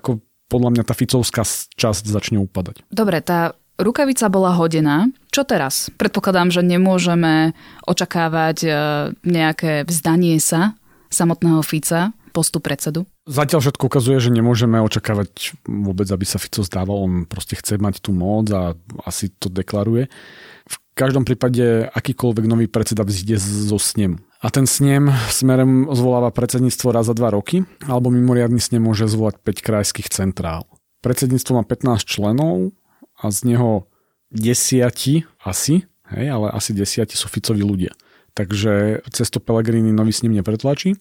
ako 0.00 0.22
podľa 0.52 0.76
mňa 0.76 0.82
tá 0.84 0.92
Ficovská 0.92 1.48
časť 1.48 2.04
začne 2.04 2.36
upadať. 2.44 2.84
Dobre, 2.92 3.24
tá 3.24 3.56
rukavica 3.80 4.28
bola 4.28 4.52
hodená. 4.52 5.08
Čo 5.32 5.48
teraz? 5.48 5.88
Predpokladám, 5.96 6.52
že 6.52 6.60
nemôžeme 6.60 7.56
očakávať 7.88 8.58
e, 8.62 8.68
nejaké 9.24 9.88
vzdanie 9.88 10.36
sa 10.36 10.76
samotného 11.08 11.64
Fica, 11.64 12.12
postup 12.36 12.68
predsedu? 12.68 13.08
Zatiaľ 13.28 13.60
všetko 13.62 13.86
ukazuje, 13.86 14.18
že 14.18 14.34
nemôžeme 14.34 14.80
očakávať 14.82 15.54
vôbec, 15.68 16.08
aby 16.08 16.24
sa 16.26 16.40
Fico 16.40 16.64
zdával. 16.64 16.96
On 17.06 17.14
proste 17.24 17.56
chce 17.56 17.80
mať 17.80 18.04
tú 18.04 18.12
moc 18.12 18.50
a 18.52 18.76
asi 19.04 19.30
to 19.32 19.48
deklaruje. 19.48 20.08
V 20.66 20.76
každom 20.92 21.24
prípade 21.24 21.88
akýkoľvek 21.92 22.44
nový 22.48 22.66
predseda 22.68 23.04
vzíde 23.04 23.38
zo 23.40 23.78
snemu. 23.80 24.20
A 24.42 24.50
ten 24.50 24.66
snem 24.66 25.06
smerem 25.30 25.86
zvoláva 25.94 26.34
predsedníctvo 26.34 26.90
raz 26.90 27.06
za 27.06 27.14
dva 27.14 27.30
roky, 27.30 27.62
alebo 27.86 28.10
mimoriadný 28.10 28.58
snem 28.58 28.82
môže 28.82 29.06
zvolať 29.06 29.38
5 29.38 29.62
krajských 29.62 30.10
centrál. 30.10 30.66
Predsedníctvo 30.98 31.62
má 31.62 31.62
15 31.62 32.02
členov 32.02 32.74
a 33.22 33.30
z 33.30 33.54
neho 33.54 33.86
desiati 34.34 35.22
asi, 35.46 35.86
hej, 36.10 36.26
ale 36.26 36.50
asi 36.50 36.74
desiati 36.74 37.14
sú 37.14 37.30
Ficovi 37.30 37.62
ľudia. 37.62 37.94
Takže 38.34 39.06
cesto 39.14 39.38
Pelegrini 39.38 39.94
nový 39.94 40.10
snem 40.10 40.34
nepretlačí. 40.34 40.98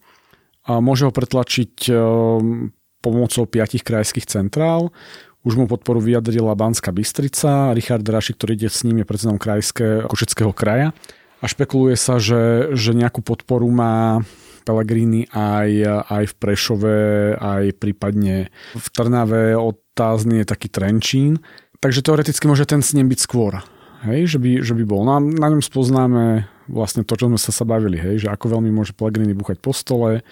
A 0.70 0.78
môže 0.78 1.10
ho 1.10 1.16
pretlačiť 1.16 1.90
ehm, 1.90 2.70
pomocou 3.02 3.50
piatich 3.50 3.82
krajských 3.82 4.30
centrál. 4.30 4.94
Už 5.42 5.58
mu 5.58 5.66
podporu 5.66 5.98
vyjadrila 5.98 6.54
Banská 6.54 6.94
Bystrica, 6.94 7.74
Richard 7.74 8.06
Raši, 8.06 8.38
ktorý 8.38 8.54
ide 8.54 8.70
s 8.70 8.86
ním, 8.86 9.02
je 9.02 9.10
predsedom 9.10 9.42
krajského 9.42 10.06
Košeckého 10.06 10.54
kraja 10.54 10.94
a 11.42 11.46
špekuluje 11.50 11.98
sa, 11.98 12.22
že, 12.22 12.72
že 12.78 12.94
nejakú 12.94 13.26
podporu 13.26 13.66
má 13.74 14.22
Pelegrini 14.62 15.26
aj, 15.34 15.70
aj 16.06 16.24
v 16.30 16.34
Prešove, 16.38 17.00
aj 17.42 17.82
prípadne 17.82 18.54
v 18.78 18.88
Trnave, 18.94 19.58
otázny 19.58 20.46
je 20.46 20.46
taký 20.46 20.70
Trenčín. 20.70 21.42
Takže 21.82 22.06
teoreticky 22.06 22.46
môže 22.46 22.70
ten 22.70 22.86
s 22.86 22.94
ním 22.94 23.10
byť 23.10 23.20
skôr. 23.26 23.66
Hej, 24.06 24.34
že 24.34 24.38
by, 24.38 24.52
že 24.62 24.74
by 24.78 24.84
bol. 24.86 25.02
No 25.02 25.18
na 25.18 25.48
ňom 25.50 25.62
spoznáme 25.62 26.46
vlastne 26.70 27.02
to, 27.06 27.14
čo 27.18 27.30
sme 27.30 27.38
sa 27.42 27.54
sa 27.54 27.66
bavili, 27.66 27.98
hej, 27.98 28.26
že 28.26 28.28
ako 28.30 28.58
veľmi 28.58 28.70
môže 28.74 28.94
Pellegrini 28.94 29.34
búchať 29.34 29.62
po 29.62 29.74
stole, 29.74 30.26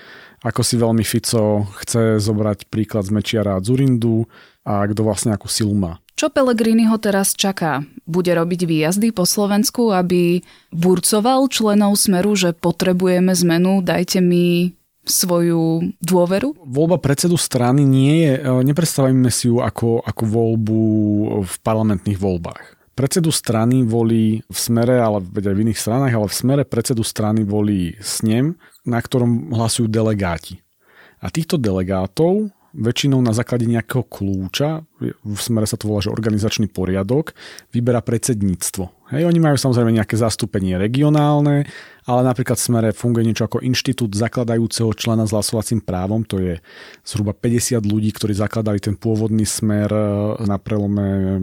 ako 0.46 0.62
si 0.62 0.80
veľmi 0.80 1.04
Fico 1.04 1.68
chce 1.84 2.18
zobrať 2.22 2.70
príklad 2.72 3.06
z 3.06 3.14
Mečiara 3.14 3.58
a 3.58 3.62
Zurindu 3.62 4.26
a 4.64 4.86
kto 4.88 5.02
vlastne 5.04 5.36
akú 5.36 5.52
silu 5.52 5.76
má. 5.76 6.02
Čo 6.20 6.28
Pellegrini 6.28 6.84
ho 6.84 7.00
teraz 7.00 7.32
čaká? 7.32 7.88
Bude 8.04 8.36
robiť 8.36 8.68
výjazdy 8.68 9.16
po 9.16 9.24
Slovensku, 9.24 9.96
aby 9.96 10.44
burcoval 10.68 11.48
členov 11.48 11.96
Smeru, 11.96 12.36
že 12.36 12.52
potrebujeme 12.52 13.32
zmenu, 13.32 13.80
dajte 13.80 14.20
mi 14.20 14.76
svoju 15.08 15.96
dôveru? 16.04 16.60
Voľba 16.68 17.00
predsedu 17.00 17.40
strany 17.40 17.88
nie 17.88 18.28
je, 18.28 18.34
e, 18.36 18.52
nepredstavujeme 18.68 19.32
si 19.32 19.48
ju 19.48 19.64
ako, 19.64 20.04
ako 20.04 20.24
voľbu 20.28 20.82
v 21.40 21.54
parlamentných 21.64 22.20
voľbách. 22.20 22.92
Predsedu 23.00 23.32
strany 23.32 23.88
volí 23.88 24.44
v 24.44 24.58
smere, 24.60 25.00
ale 25.00 25.24
aj 25.24 25.56
v 25.56 25.64
iných 25.72 25.80
stranách, 25.80 26.20
ale 26.20 26.28
v 26.28 26.36
smere 26.36 26.64
predsedu 26.68 27.00
strany 27.00 27.48
volí 27.48 27.96
snem, 28.04 28.60
na 28.84 29.00
ktorom 29.00 29.56
hlasujú 29.56 29.88
delegáti. 29.88 30.60
A 31.24 31.32
týchto 31.32 31.56
delegátov 31.56 32.52
väčšinou 32.76 33.24
na 33.24 33.34
základe 33.34 33.66
nejakého 33.66 34.06
kľúča, 34.06 34.86
v 35.02 35.40
smere 35.40 35.66
sa 35.66 35.80
to 35.80 35.90
volá, 35.90 36.04
že 36.04 36.14
organizačný 36.14 36.70
poriadok, 36.70 37.34
vyberá 37.74 38.04
predsedníctvo. 38.04 38.99
Hej, 39.10 39.26
oni 39.26 39.42
majú 39.42 39.58
samozrejme 39.58 39.90
nejaké 39.90 40.14
zastúpenie 40.22 40.78
regionálne, 40.78 41.66
ale 42.06 42.22
napríklad 42.26 42.62
v 42.62 42.66
smere 42.70 42.90
funguje 42.94 43.26
niečo 43.26 43.50
ako 43.50 43.66
inštitút 43.66 44.14
zakladajúceho 44.14 44.94
člena 44.94 45.26
s 45.26 45.34
hlasovacím 45.34 45.82
právom, 45.82 46.22
to 46.22 46.38
je 46.38 46.54
zhruba 47.02 47.34
50 47.34 47.90
ľudí, 47.90 48.14
ktorí 48.14 48.38
zakladali 48.38 48.78
ten 48.78 48.94
pôvodný 48.94 49.50
smer 49.50 49.90
e, 49.90 50.02
na 50.46 50.62
prelome 50.62 51.38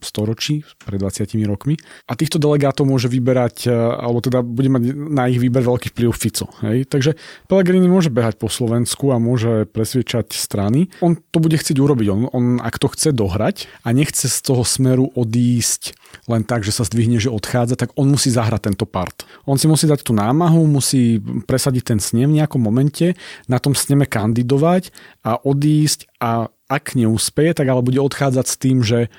storočí, 0.00 0.64
pred 0.80 0.96
20 0.96 1.28
rokmi. 1.44 1.76
A 2.08 2.16
týchto 2.16 2.40
delegátov 2.40 2.88
môže 2.88 3.12
vyberať, 3.12 3.68
e, 3.68 3.72
alebo 3.72 4.24
teda 4.24 4.40
bude 4.40 4.72
mať 4.72 4.82
na 4.92 5.28
ich 5.28 5.36
výber 5.36 5.60
veľký 5.60 5.92
vplyv 5.92 6.10
Fico. 6.16 6.48
Hej? 6.64 6.88
Takže 6.88 7.20
Pellegrini 7.48 7.88
môže 7.88 8.08
behať 8.08 8.40
po 8.40 8.48
Slovensku 8.48 9.12
a 9.12 9.20
môže 9.20 9.68
presviečať 9.68 10.32
strany. 10.32 10.88
On 11.04 11.20
to 11.20 11.36
bude 11.36 11.56
chcieť 11.60 11.76
urobiť. 11.76 12.08
On, 12.12 12.20
on 12.32 12.44
ak 12.64 12.80
to 12.80 12.88
chce 12.88 13.12
dohrať 13.12 13.68
a 13.84 13.92
nechce 13.92 14.24
z 14.24 14.38
toho 14.40 14.64
smeru 14.64 15.12
odísť 15.12 15.99
len 16.28 16.42
tak, 16.46 16.62
že 16.62 16.74
sa 16.74 16.86
zdvihne, 16.86 17.18
že 17.18 17.32
odchádza, 17.32 17.78
tak 17.78 17.94
on 17.98 18.10
musí 18.10 18.30
zahrať 18.30 18.72
tento 18.72 18.86
part. 18.86 19.26
On 19.46 19.58
si 19.58 19.66
musí 19.66 19.86
dať 19.86 20.06
tú 20.06 20.12
námahu, 20.14 20.66
musí 20.66 21.18
presadiť 21.46 21.94
ten 21.94 21.98
snem 21.98 22.30
v 22.30 22.38
nejakom 22.42 22.60
momente, 22.60 23.18
na 23.50 23.58
tom 23.58 23.74
sneme 23.74 24.06
kandidovať 24.06 24.94
a 25.26 25.38
odísť 25.40 26.10
a 26.22 26.50
ak 26.70 26.94
neúspeje, 26.94 27.50
tak 27.58 27.66
ale 27.66 27.82
bude 27.82 27.98
odchádzať 27.98 28.46
s 28.46 28.56
tým, 28.56 28.78
že 28.86 29.10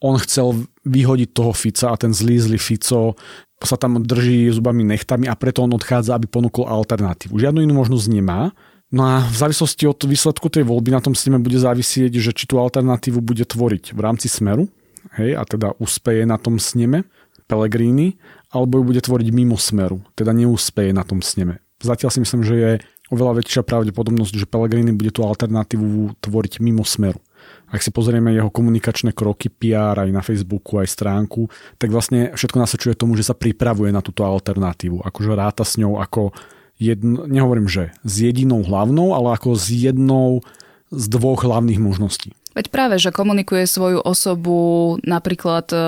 on 0.00 0.16
chcel 0.16 0.64
vyhodiť 0.86 1.28
toho 1.34 1.52
Fica 1.52 1.92
a 1.92 2.00
ten 2.00 2.14
zlý, 2.14 2.40
Fico 2.56 3.18
sa 3.60 3.76
tam 3.76 4.00
drží 4.00 4.48
zubami 4.56 4.80
nechtami 4.88 5.28
a 5.28 5.36
preto 5.36 5.60
on 5.60 5.76
odchádza, 5.76 6.16
aby 6.16 6.24
ponúkol 6.24 6.64
alternatívu. 6.64 7.36
Žiadnu 7.36 7.60
inú 7.60 7.76
možnosť 7.76 8.06
nemá. 8.08 8.56
No 8.88 9.04
a 9.04 9.22
v 9.28 9.36
závislosti 9.36 9.84
od 9.84 10.00
výsledku 10.02 10.48
tej 10.48 10.64
voľby 10.64 10.90
na 10.90 11.04
tom 11.04 11.12
sneme 11.12 11.38
bude 11.38 11.60
závisieť, 11.60 12.16
že 12.16 12.32
či 12.32 12.48
tú 12.48 12.56
alternatívu 12.56 13.20
bude 13.20 13.44
tvoriť 13.44 13.92
v 13.92 14.00
rámci 14.00 14.26
Smeru, 14.32 14.66
hej, 15.18 15.34
a 15.38 15.42
teda 15.42 15.74
úspeje 15.80 16.22
na 16.28 16.36
tom 16.36 16.60
sneme 16.60 17.08
Pellegrini, 17.50 18.14
alebo 18.54 18.78
ju 18.78 18.94
bude 18.94 19.02
tvoriť 19.02 19.28
mimo 19.34 19.58
smeru, 19.58 19.98
teda 20.14 20.30
neúspeje 20.30 20.94
na 20.94 21.02
tom 21.02 21.18
sneme. 21.18 21.58
Zatiaľ 21.82 22.10
si 22.14 22.22
myslím, 22.22 22.42
že 22.46 22.54
je 22.54 22.72
oveľa 23.10 23.42
väčšia 23.42 23.66
pravdepodobnosť, 23.66 24.34
že 24.38 24.46
Pellegrini 24.46 24.94
bude 24.94 25.10
tú 25.10 25.26
alternatívu 25.26 26.22
tvoriť 26.22 26.62
mimo 26.62 26.86
smeru. 26.86 27.18
Ak 27.70 27.82
si 27.82 27.90
pozrieme 27.90 28.34
jeho 28.34 28.50
komunikačné 28.50 29.10
kroky, 29.14 29.50
PR 29.50 29.98
aj 29.98 30.10
na 30.10 30.22
Facebooku, 30.22 30.78
aj 30.78 30.90
stránku, 30.90 31.50
tak 31.78 31.90
vlastne 31.90 32.30
všetko 32.34 32.58
nasvedčuje 32.58 32.94
tomu, 32.94 33.18
že 33.18 33.26
sa 33.26 33.34
pripravuje 33.34 33.90
na 33.90 34.02
túto 34.02 34.22
alternatívu. 34.22 35.02
Akože 35.02 35.30
ráta 35.34 35.66
s 35.66 35.78
ňou 35.78 35.98
ako 35.98 36.34
jedno, 36.78 37.26
nehovorím, 37.26 37.66
že 37.66 37.94
s 38.06 38.14
jedinou 38.22 38.62
hlavnou, 38.62 39.14
ale 39.14 39.34
ako 39.34 39.54
s 39.54 39.70
jednou 39.70 40.42
z 40.90 41.04
dvoch 41.06 41.46
hlavných 41.46 41.78
možností. 41.78 42.34
Veď 42.50 42.66
práve, 42.74 42.98
že 42.98 43.14
komunikuje 43.14 43.62
svoju 43.64 44.02
osobu 44.02 44.98
napríklad 45.06 45.70
e, 45.70 45.78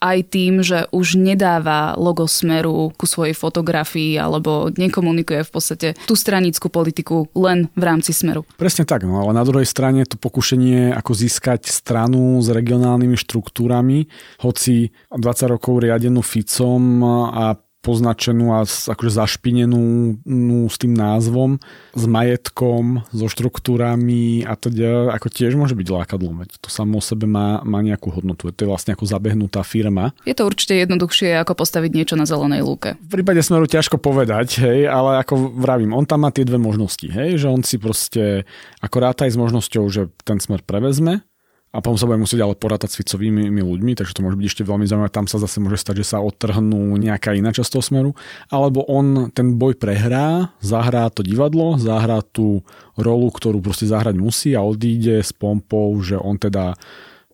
aj 0.00 0.18
tým, 0.32 0.64
že 0.64 0.88
už 0.94 1.20
nedáva 1.20 1.92
logo 1.98 2.24
Smeru 2.24 2.94
ku 2.96 3.04
svojej 3.04 3.36
fotografii 3.36 4.16
alebo 4.16 4.72
nekomunikuje 4.72 5.44
v 5.44 5.50
podstate 5.50 5.88
tú 6.08 6.16
stranickú 6.16 6.72
politiku 6.72 7.28
len 7.36 7.68
v 7.76 7.82
rámci 7.84 8.16
Smeru. 8.16 8.48
Presne 8.56 8.88
tak, 8.88 9.04
no 9.04 9.20
ale 9.20 9.36
na 9.36 9.44
druhej 9.44 9.68
strane 9.68 10.08
to 10.08 10.16
pokušenie 10.16 10.96
ako 10.96 11.12
získať 11.12 11.68
stranu 11.68 12.40
s 12.40 12.48
regionálnymi 12.48 13.18
štruktúrami, 13.18 14.08
hoci 14.40 14.94
20 15.12 15.54
rokov 15.58 15.84
riadenú 15.84 16.24
Ficom 16.24 17.04
a 17.34 17.58
poznačenú 17.80 18.52
a 18.52 18.68
akože 18.68 19.12
zašpinenú 19.16 20.16
no, 20.24 20.68
s 20.68 20.76
tým 20.76 20.92
názvom, 20.92 21.56
s 21.96 22.04
majetkom, 22.04 23.04
so 23.08 23.26
štruktúrami 23.26 24.44
a 24.44 24.52
teda 24.54 25.16
ako 25.16 25.32
tiež 25.32 25.56
môže 25.56 25.72
byť 25.72 25.88
lákadlo. 25.88 26.44
To 26.60 26.68
samo 26.68 27.00
o 27.00 27.02
sebe 27.02 27.24
má, 27.24 27.64
má 27.64 27.80
nejakú 27.80 28.12
hodnotu. 28.12 28.52
To 28.52 28.60
je 28.60 28.68
vlastne 28.68 28.92
ako 28.92 29.08
zabehnutá 29.08 29.64
firma. 29.64 30.12
Je 30.28 30.36
to 30.36 30.44
určite 30.44 30.76
jednoduchšie 30.76 31.40
ako 31.40 31.56
postaviť 31.56 31.90
niečo 31.96 32.14
na 32.20 32.28
zelenej 32.28 32.60
lúke. 32.60 33.00
V 33.00 33.20
prípade 33.20 33.40
Smeru 33.40 33.64
ťažko 33.64 33.96
povedať, 33.96 34.60
hej, 34.60 34.84
ale 34.84 35.24
ako 35.24 35.56
vravím, 35.56 35.96
on 35.96 36.04
tam 36.04 36.28
má 36.28 36.30
tie 36.30 36.44
dve 36.44 36.60
možnosti, 36.60 37.08
hej, 37.08 37.40
že 37.40 37.48
on 37.48 37.64
si 37.64 37.80
proste 37.80 38.44
ako 38.84 38.96
ráta 39.00 39.24
aj 39.24 39.32
s 39.32 39.40
možnosťou, 39.40 39.84
že 39.88 40.12
ten 40.28 40.36
Smer 40.36 40.60
prevezme, 40.60 41.24
a 41.70 41.78
potom 41.78 41.94
sa 41.94 42.10
bude 42.10 42.18
musieť 42.18 42.42
ale 42.42 42.58
porátať 42.58 42.90
s 42.90 42.98
Ficovými 42.98 43.62
ľuďmi, 43.62 43.94
takže 43.94 44.18
to 44.18 44.26
môže 44.26 44.34
byť 44.34 44.46
ešte 44.50 44.66
veľmi 44.66 44.90
zaujímavé. 44.90 45.14
Tam 45.14 45.30
sa 45.30 45.38
zase 45.38 45.62
môže 45.62 45.78
stať, 45.78 46.02
že 46.02 46.10
sa 46.14 46.18
odtrhnú 46.18 46.98
nejaká 46.98 47.38
iná 47.38 47.54
časť 47.54 47.70
toho 47.78 47.84
smeru, 47.84 48.10
alebo 48.50 48.82
on 48.90 49.30
ten 49.30 49.54
boj 49.54 49.78
prehrá, 49.78 50.50
zahrá 50.58 51.06
to 51.14 51.22
divadlo, 51.22 51.78
zahrá 51.78 52.26
tú 52.26 52.66
rolu, 52.98 53.30
ktorú 53.30 53.62
proste 53.62 53.86
zahrať 53.86 54.18
musí 54.18 54.50
a 54.58 54.66
odíde 54.66 55.22
s 55.22 55.30
pompou, 55.30 55.94
že 56.02 56.18
on 56.18 56.42
teda 56.42 56.74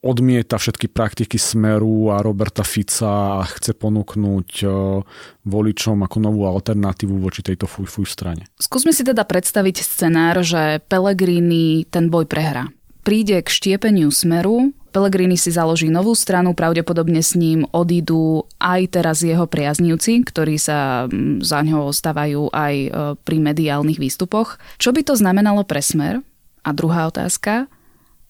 odmieta 0.05 0.61
všetky 0.61 0.87
praktiky 0.93 1.35
Smeru 1.35 2.15
a 2.15 2.23
Roberta 2.23 2.63
Fica 2.63 3.41
a 3.41 3.49
chce 3.49 3.75
ponúknuť 3.75 4.51
e, 4.63 4.67
voličom 5.43 5.99
ako 6.07 6.17
novú 6.23 6.47
alternatívu 6.47 7.19
voči 7.19 7.43
tejto 7.43 7.67
fuj 7.67 7.91
fuj 7.91 8.07
strane. 8.07 8.47
Skúsme 8.61 8.95
si 8.95 9.03
teda 9.03 9.27
predstaviť 9.27 9.83
scenár, 9.83 10.47
že 10.47 10.79
Pellegrini 10.87 11.89
ten 11.91 12.07
boj 12.07 12.31
prehrá 12.31 12.71
príde 13.07 13.39
k 13.39 13.47
štiepeniu 13.47 14.11
smeru, 14.11 14.75
Pellegrini 14.91 15.37
si 15.37 15.53
založí 15.53 15.93
novú 15.93 16.17
stranu, 16.17 16.57
pravdepodobne 16.57 17.21
s 17.21 17.37
ním 17.37 17.69
odídu 17.69 18.49
aj 18.57 18.97
teraz 18.97 19.21
jeho 19.21 19.45
priaznivci, 19.45 20.25
ktorí 20.25 20.57
sa 20.57 21.05
mm, 21.05 21.45
za 21.45 21.61
ňo 21.61 21.93
stávajú 21.93 22.49
aj 22.49 22.75
e, 22.75 22.89
pri 23.21 23.37
mediálnych 23.37 24.01
výstupoch. 24.01 24.57
Čo 24.81 24.97
by 24.97 25.05
to 25.05 25.15
znamenalo 25.15 25.69
pre 25.69 25.85
smer? 25.85 26.25
A 26.65 26.73
druhá 26.73 27.13
otázka, 27.13 27.69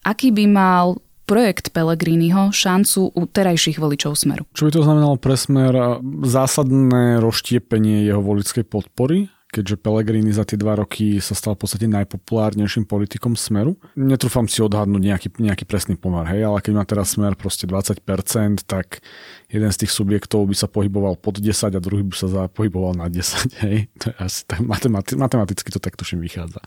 aký 0.02 0.34
by 0.34 0.44
mal 0.50 0.98
projekt 1.22 1.70
Pellegriniho 1.70 2.50
šancu 2.50 3.14
u 3.14 3.22
terajších 3.26 3.78
voličov 3.78 4.14
Smeru. 4.14 4.46
Čo 4.54 4.66
by 4.66 4.70
to 4.74 4.86
znamenalo 4.86 5.16
pre 5.18 5.34
Smer? 5.34 5.74
Zásadné 6.22 7.18
rozštiepenie 7.18 8.06
jeho 8.06 8.22
volickej 8.22 8.62
podpory 8.62 9.26
keďže 9.56 9.80
Pellegrini 9.80 10.28
za 10.36 10.44
tie 10.44 10.60
dva 10.60 10.76
roky 10.76 11.16
sa 11.24 11.32
stal 11.32 11.56
v 11.56 11.64
podstate 11.64 11.88
najpopulárnejším 11.88 12.84
politikom 12.84 13.32
Smeru. 13.32 13.80
Netrúfam 13.96 14.44
si 14.44 14.60
odhadnúť 14.60 15.00
nejaký, 15.00 15.28
nejaký 15.40 15.64
presný 15.64 15.96
pomer, 15.96 16.28
hej, 16.28 16.44
ale 16.44 16.60
keď 16.60 16.72
má 16.76 16.84
teraz 16.84 17.16
Smer 17.16 17.32
proste 17.32 17.64
20%, 17.64 18.68
tak 18.68 19.00
jeden 19.48 19.72
z 19.72 19.76
tých 19.80 19.92
subjektov 19.96 20.44
by 20.44 20.52
sa 20.52 20.68
pohyboval 20.68 21.16
pod 21.16 21.40
10 21.40 21.72
a 21.72 21.80
druhý 21.80 22.04
by 22.04 22.12
sa 22.12 22.52
pohyboval 22.52 22.92
na 23.00 23.08
10, 23.08 23.64
hej. 23.64 23.88
To 24.04 24.12
je 24.12 24.14
asi 24.20 24.44
tak 24.44 24.60
matemati- 24.60 25.16
matematicky 25.16 25.72
to 25.72 25.80
tak 25.80 25.96
tuším 25.96 26.20
vychádza. 26.20 26.60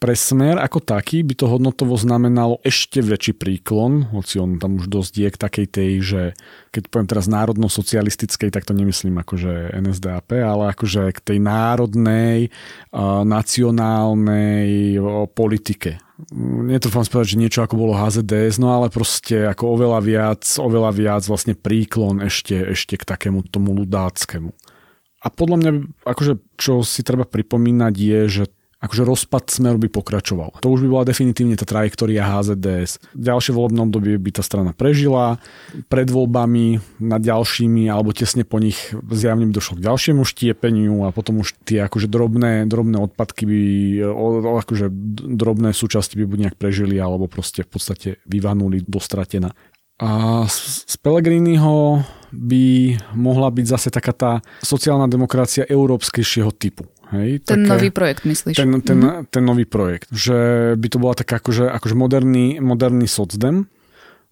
Pre 0.00 0.16
smer 0.16 0.56
ako 0.56 0.80
taký 0.80 1.20
by 1.20 1.36
to 1.36 1.44
hodnotovo 1.44 1.92
znamenalo 1.92 2.56
ešte 2.64 3.04
väčší 3.04 3.36
príklon, 3.36 4.08
hoci 4.16 4.40
on 4.40 4.56
tam 4.56 4.80
už 4.80 4.88
dosť 4.88 5.12
je 5.12 5.28
k 5.28 5.36
takej 5.36 5.66
tej, 5.68 5.92
že 6.00 6.22
keď 6.72 6.88
poviem 6.88 7.04
teraz 7.04 7.28
národno-socialistickej, 7.28 8.48
tak 8.48 8.64
to 8.64 8.72
nemyslím 8.72 9.20
akože 9.20 9.76
NSDAP, 9.76 10.40
ale 10.40 10.72
akože 10.72 11.12
k 11.12 11.20
tej 11.20 11.38
národnej, 11.44 12.48
nacionálnej 13.28 14.96
politike. 15.36 16.00
Netrúfam 16.64 17.04
povedať, 17.04 17.36
že 17.36 17.40
niečo 17.44 17.60
ako 17.60 17.76
bolo 17.76 17.92
HZDS, 17.92 18.56
no 18.56 18.72
ale 18.72 18.88
proste 18.88 19.52
ako 19.52 19.76
oveľa 19.76 20.00
viac, 20.00 20.48
oveľa 20.56 20.96
viac 20.96 21.28
vlastne 21.28 21.52
príklon 21.52 22.24
ešte, 22.24 22.56
ešte 22.72 22.96
k 22.96 23.04
takému 23.04 23.44
tomu 23.52 23.76
ľudáckému. 23.76 24.48
A 25.20 25.28
podľa 25.28 25.56
mňa, 25.60 25.70
akože, 26.08 26.40
čo 26.56 26.80
si 26.80 27.04
treba 27.04 27.28
pripomínať 27.28 27.92
je, 27.92 28.20
že 28.40 28.44
akože 28.80 29.04
rozpad 29.04 29.52
smeru 29.52 29.76
by 29.76 29.92
pokračoval. 29.92 30.64
To 30.64 30.72
už 30.72 30.84
by 30.84 30.88
bola 30.88 31.04
definitívne 31.04 31.52
tá 31.54 31.68
trajektória 31.68 32.24
HZDS. 32.24 33.12
Ďalšie 33.12 33.52
volebné 33.52 33.84
obdobie 33.84 34.16
by 34.16 34.40
tá 34.40 34.42
strana 34.42 34.72
prežila, 34.72 35.36
pred 35.92 36.08
voľbami, 36.08 36.80
nad 37.04 37.20
ďalšími 37.20 37.92
alebo 37.92 38.16
tesne 38.16 38.48
po 38.48 38.56
nich 38.56 38.80
zjavne 39.12 39.44
by 39.44 39.52
došlo 39.52 39.76
k 39.76 39.84
ďalšiemu 39.84 40.22
štiepeniu 40.24 41.04
a 41.04 41.12
potom 41.12 41.44
už 41.44 41.60
tie 41.68 41.84
akože 41.84 42.08
drobné, 42.08 42.64
drobné 42.64 42.96
odpadky 43.04 43.44
by, 43.44 43.62
akože 44.64 44.88
drobné 45.36 45.76
súčasti 45.76 46.16
by 46.16 46.24
buď 46.24 46.38
nejak 46.48 46.56
prežili 46.56 46.96
alebo 46.96 47.28
proste 47.28 47.68
v 47.68 47.70
podstate 47.76 48.08
vyvanuli 48.24 48.80
do 48.88 48.98
stratená. 48.98 49.52
A 50.00 50.48
z 50.48 50.96
Pellegriniho 51.04 52.00
by 52.32 52.96
mohla 53.12 53.52
byť 53.52 53.66
zase 53.68 53.88
taká 53.92 54.16
tá 54.16 54.32
sociálna 54.64 55.04
demokracia 55.04 55.68
európskejšieho 55.68 56.48
typu. 56.56 56.88
Hej, 57.10 57.42
ten 57.42 57.66
také, 57.66 57.70
nový 57.74 57.88
projekt, 57.90 58.22
myslíš? 58.22 58.54
Ten, 58.54 58.70
ten, 58.86 58.98
mm-hmm. 59.02 59.34
ten 59.34 59.42
nový 59.42 59.66
projekt. 59.66 60.06
Že 60.14 60.38
by 60.78 60.86
to 60.86 60.98
bola 61.02 61.14
taká 61.18 61.42
akože, 61.42 61.66
akože 61.66 61.94
moderný, 61.98 62.62
moderný 62.62 63.10
socdem, 63.10 63.66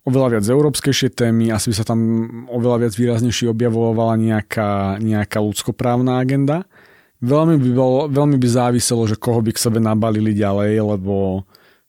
oveľa 0.07 0.39
viac 0.39 0.45
európskejšie 0.47 1.13
témy, 1.13 1.51
asi 1.51 1.75
by 1.75 1.75
sa 1.75 1.85
tam 1.85 2.01
oveľa 2.49 2.87
viac 2.87 2.95
výraznejšie 2.95 3.51
objavovala 3.51 4.15
nejaká, 4.17 5.03
nejaká 5.03 5.39
ľudskoprávna 5.43 6.23
agenda. 6.23 6.65
Veľmi 7.19 7.59
by, 7.59 7.71
bol, 7.75 7.95
veľmi 8.07 8.39
by 8.39 8.49
záviselo, 8.49 9.03
že 9.11 9.19
koho 9.19 9.43
by 9.43 9.51
k 9.51 9.59
sebe 9.59 9.83
nabalili 9.83 10.31
ďalej, 10.39 10.79
lebo 10.97 11.43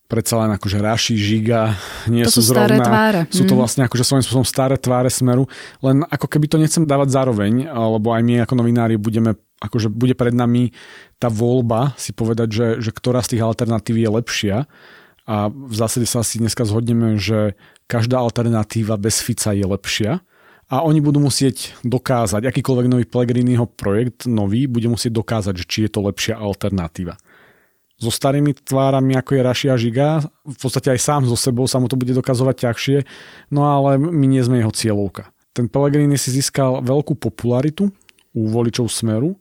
predsa 0.09 0.41
len 0.41 0.57
akože 0.57 0.81
Raši, 0.81 1.13
Žiga 1.13 1.77
nie 2.09 2.25
to 2.25 2.33
sú, 2.33 2.41
sú 2.41 2.57
zrovna, 2.57 2.81
tváre. 2.81 3.21
sú 3.29 3.45
to 3.45 3.53
mhm. 3.53 3.59
vlastne 3.61 3.81
akože 3.85 4.01
svojím 4.01 4.25
spôsobom 4.25 4.47
staré 4.47 4.75
tváre 4.81 5.13
smeru, 5.13 5.45
len 5.85 6.01
ako 6.09 6.25
keby 6.25 6.49
to 6.49 6.57
nechcem 6.57 6.83
dávať 6.89 7.13
zároveň, 7.13 7.69
lebo 7.69 8.09
aj 8.09 8.21
my 8.25 8.41
ako 8.41 8.53
novinári 8.57 8.97
budeme 8.97 9.37
akože 9.59 9.91
bude 9.91 10.15
pred 10.15 10.31
nami 10.31 10.71
tá 11.19 11.27
voľba 11.27 11.93
si 11.99 12.15
povedať, 12.15 12.49
že, 12.49 12.67
že 12.79 12.91
ktorá 12.95 13.19
z 13.19 13.35
tých 13.35 13.43
alternatív 13.43 13.99
je 13.99 14.09
lepšia 14.09 14.55
a 15.29 15.51
v 15.51 15.75
zásade 15.75 16.07
sa 16.07 16.23
asi 16.23 16.41
dneska 16.41 16.65
zhodneme, 16.65 17.19
že 17.19 17.59
každá 17.85 18.17
alternatíva 18.23 18.97
bez 18.97 19.19
Fica 19.19 19.51
je 19.51 19.67
lepšia 19.67 20.23
a 20.69 20.85
oni 20.85 21.01
budú 21.01 21.17
musieť 21.19 21.73
dokázať, 21.81 22.45
akýkoľvek 22.45 22.87
nový 22.87 23.05
Pellegriniho 23.09 23.65
projekt 23.65 24.29
nový, 24.29 24.69
bude 24.69 24.85
musieť 24.85 25.17
dokázať, 25.17 25.53
či 25.65 25.85
je 25.85 25.91
to 25.91 26.05
lepšia 26.05 26.37
alternatíva. 26.37 27.17
So 27.99 28.13
starými 28.13 28.55
tvárami, 28.55 29.19
ako 29.19 29.35
je 29.35 29.41
Rašia 29.43 29.75
Žiga, 29.75 30.23
v 30.47 30.57
podstate 30.61 30.95
aj 30.95 31.03
sám 31.03 31.21
so 31.27 31.35
sebou 31.35 31.67
sa 31.67 31.83
mu 31.83 31.91
to 31.91 31.99
bude 31.99 32.15
dokazovať 32.15 32.55
ťažšie, 32.63 32.97
no 33.51 33.67
ale 33.67 33.99
my 33.99 34.23
nie 34.23 34.39
sme 34.39 34.63
jeho 34.63 34.71
cieľovka. 34.71 35.27
Ten 35.51 35.67
Pellegrini 35.67 36.15
si 36.15 36.31
získal 36.31 36.79
veľkú 36.79 37.19
popularitu 37.19 37.91
u 38.31 38.41
voličov 38.47 38.87
Smeru, 38.87 39.35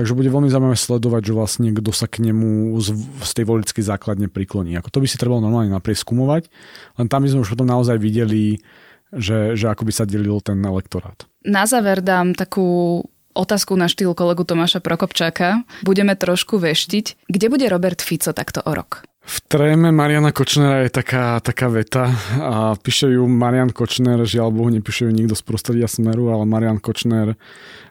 Takže 0.00 0.16
bude 0.16 0.32
veľmi 0.32 0.48
zaujímavé 0.48 0.80
sledovať, 0.80 1.28
že 1.28 1.36
vlastne 1.36 1.68
kto 1.76 1.92
sa 1.92 2.08
k 2.08 2.24
nemu 2.24 2.72
z, 2.80 2.96
z 3.20 3.30
tej 3.36 3.44
voličskej 3.44 3.84
základne 3.84 4.32
prikloní. 4.32 4.72
Ako 4.80 4.88
to 4.88 5.04
by 5.04 5.04
si 5.04 5.20
trebalo 5.20 5.44
normálne 5.44 5.68
naprieskumovať, 5.76 6.48
len 6.96 7.06
tam 7.12 7.20
by 7.20 7.28
sme 7.28 7.44
už 7.44 7.52
potom 7.52 7.68
naozaj 7.68 8.00
videli, 8.00 8.64
že, 9.12 9.60
že 9.60 9.68
ako 9.68 9.84
by 9.84 9.92
sa 9.92 10.08
delil 10.08 10.40
ten 10.40 10.56
elektorát. 10.64 11.28
Na 11.44 11.68
záver 11.68 12.00
dám 12.00 12.32
takú 12.32 13.04
otázku 13.36 13.76
na 13.76 13.92
štýl 13.92 14.16
kolegu 14.16 14.40
Tomáša 14.40 14.80
Prokopčáka. 14.80 15.68
Budeme 15.84 16.16
trošku 16.16 16.56
veštiť. 16.56 17.28
Kde 17.28 17.46
bude 17.52 17.68
Robert 17.68 18.00
Fico 18.00 18.32
takto 18.32 18.64
o 18.64 18.72
rok? 18.72 19.04
V 19.30 19.38
tréme 19.46 19.94
Mariana 19.94 20.34
Kočnera 20.34 20.82
je 20.82 20.90
taká, 20.90 21.38
taká 21.38 21.70
veta 21.70 22.10
a 22.42 22.74
píše 22.74 23.14
ju 23.14 23.30
Marian 23.30 23.70
Kočner, 23.70 24.18
žiaľ 24.26 24.50
Bohu 24.50 24.74
nepíše 24.74 25.06
ju 25.06 25.14
nikto 25.14 25.38
z 25.38 25.42
prostredia 25.46 25.86
Smeru, 25.86 26.34
ale 26.34 26.42
Marian 26.50 26.82
Kočner 26.82 27.38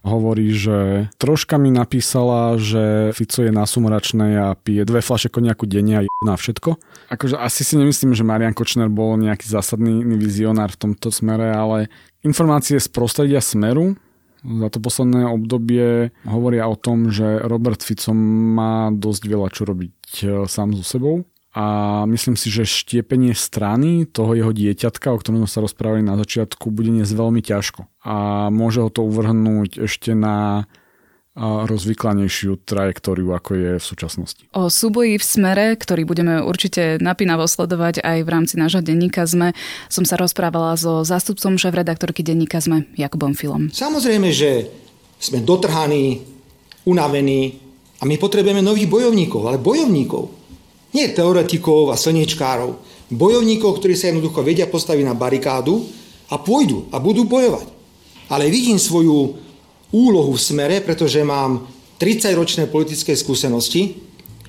hovorí, 0.04 0.52
že 0.52 1.08
troška 1.16 1.56
mi 1.56 1.72
napísala, 1.72 2.60
že 2.60 3.16
Fico 3.16 3.40
je 3.40 3.56
nasumračné 3.56 4.36
a 4.36 4.48
pije 4.52 4.84
dve 4.84 5.00
flaše 5.00 5.32
koniaku 5.32 5.64
denne 5.64 6.04
a 6.04 6.08
na 6.28 6.36
všetko. 6.36 6.76
Akože 7.08 7.40
asi 7.40 7.64
si 7.64 7.80
nemyslím, 7.80 8.12
že 8.20 8.28
Marian 8.28 8.52
Kočner 8.52 8.92
bol 8.92 9.16
nejaký 9.16 9.48
zásadný 9.48 10.04
vizionár 10.20 10.76
v 10.76 10.92
tomto 10.92 11.08
smere, 11.08 11.56
ale 11.56 11.88
informácie 12.20 12.84
z 12.84 12.92
prostredia 12.92 13.40
Smeru 13.40 13.96
za 14.44 14.68
to 14.72 14.78
posledné 14.80 15.28
obdobie 15.28 16.16
hovoria 16.24 16.68
o 16.68 16.80
tom, 16.80 17.12
že 17.12 17.44
Robert 17.44 17.84
Fico 17.84 18.16
má 18.16 18.92
dosť 18.92 19.24
veľa 19.28 19.48
čo 19.52 19.64
robiť 19.68 19.98
e, 20.24 20.26
sám 20.48 20.76
so 20.80 20.86
sebou. 20.86 21.28
A 21.50 22.06
myslím 22.06 22.38
si, 22.38 22.54
že 22.54 22.62
štiepenie 22.64 23.34
strany 23.34 24.06
toho 24.06 24.38
jeho 24.38 24.54
dieťatka, 24.54 25.10
o 25.10 25.18
ktorom 25.18 25.50
sa 25.50 25.66
rozprávali 25.66 26.06
na 26.06 26.14
začiatku, 26.14 26.70
bude 26.70 26.94
dnes 26.94 27.10
veľmi 27.10 27.42
ťažko. 27.42 27.90
A 28.06 28.48
môže 28.54 28.86
ho 28.86 28.94
to 28.94 29.02
uvrhnúť 29.02 29.82
ešte 29.90 30.14
na 30.14 30.70
rozvyklanejšiu 31.40 32.68
trajektóriu, 32.68 33.32
ako 33.32 33.52
je 33.56 33.72
v 33.80 33.86
súčasnosti. 33.86 34.44
O 34.52 34.68
súboji 34.68 35.16
v 35.16 35.26
smere, 35.26 35.66
ktorý 35.80 36.04
budeme 36.04 36.44
určite 36.44 37.00
napínavo 37.00 37.48
sledovať 37.48 38.04
aj 38.04 38.18
v 38.28 38.30
rámci 38.30 38.60
nášho 38.60 38.84
denníka 38.84 39.24
ZME, 39.24 39.56
som 39.88 40.04
sa 40.04 40.20
rozprávala 40.20 40.76
so 40.76 41.08
zástupcom 41.08 41.56
šéf-redaktorky 41.56 42.22
denníka 42.22 42.60
ZME, 42.60 42.92
Jakubom 43.00 43.32
Filom. 43.34 43.72
Samozrejme, 43.72 44.30
že 44.36 44.68
sme 45.20 45.40
dotrhaní, 45.40 46.20
unavení 46.84 47.60
a 48.00 48.08
my 48.08 48.16
potrebujeme 48.20 48.64
nových 48.64 48.92
bojovníkov, 48.92 49.42
ale 49.48 49.60
bojovníkov. 49.60 50.32
Nie 50.96 51.12
teoretikov 51.14 51.94
a 51.94 52.00
slniečkárov. 52.00 52.82
Bojovníkov, 53.14 53.80
ktorí 53.80 53.94
sa 53.94 54.10
jednoducho 54.10 54.42
vedia 54.42 54.66
postaviť 54.66 55.06
na 55.06 55.14
barikádu 55.14 55.86
a 56.30 56.38
pôjdu 56.42 56.90
a 56.90 56.98
budú 56.98 57.26
bojovať. 57.26 57.68
Ale 58.30 58.50
vidím 58.50 58.78
svoju 58.78 59.49
úlohu 59.90 60.38
v 60.38 60.42
smere, 60.42 60.76
pretože 60.82 61.22
mám 61.26 61.66
30-ročné 61.98 62.70
politické 62.70 63.18
skúsenosti 63.18 64.00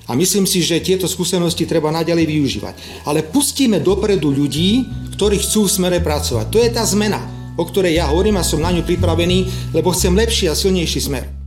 a 0.07 0.15
myslím 0.15 0.45
si, 0.45 0.61
že 0.61 0.81
tieto 0.81 1.09
skúsenosti 1.09 1.67
treba 1.67 1.91
naďalej 1.91 2.25
využívať. 2.25 2.75
Ale 3.09 3.25
pustíme 3.27 3.81
dopredu 3.81 4.31
ľudí, 4.31 4.85
ktorí 5.17 5.41
chcú 5.41 5.67
v 5.67 5.73
smere 5.73 5.99
pracovať. 5.99 6.45
To 6.49 6.57
je 6.61 6.69
tá 6.69 6.83
zmena, 6.85 7.21
o 7.57 7.63
ktorej 7.65 7.97
ja 7.97 8.09
hovorím 8.09 8.39
a 8.39 8.47
som 8.47 8.61
na 8.61 8.71
ňu 8.71 8.85
pripravený, 8.85 9.71
lebo 9.75 9.91
chcem 9.91 10.13
lepší 10.13 10.49
a 10.49 10.57
silnejší 10.57 11.01
smer. 11.01 11.40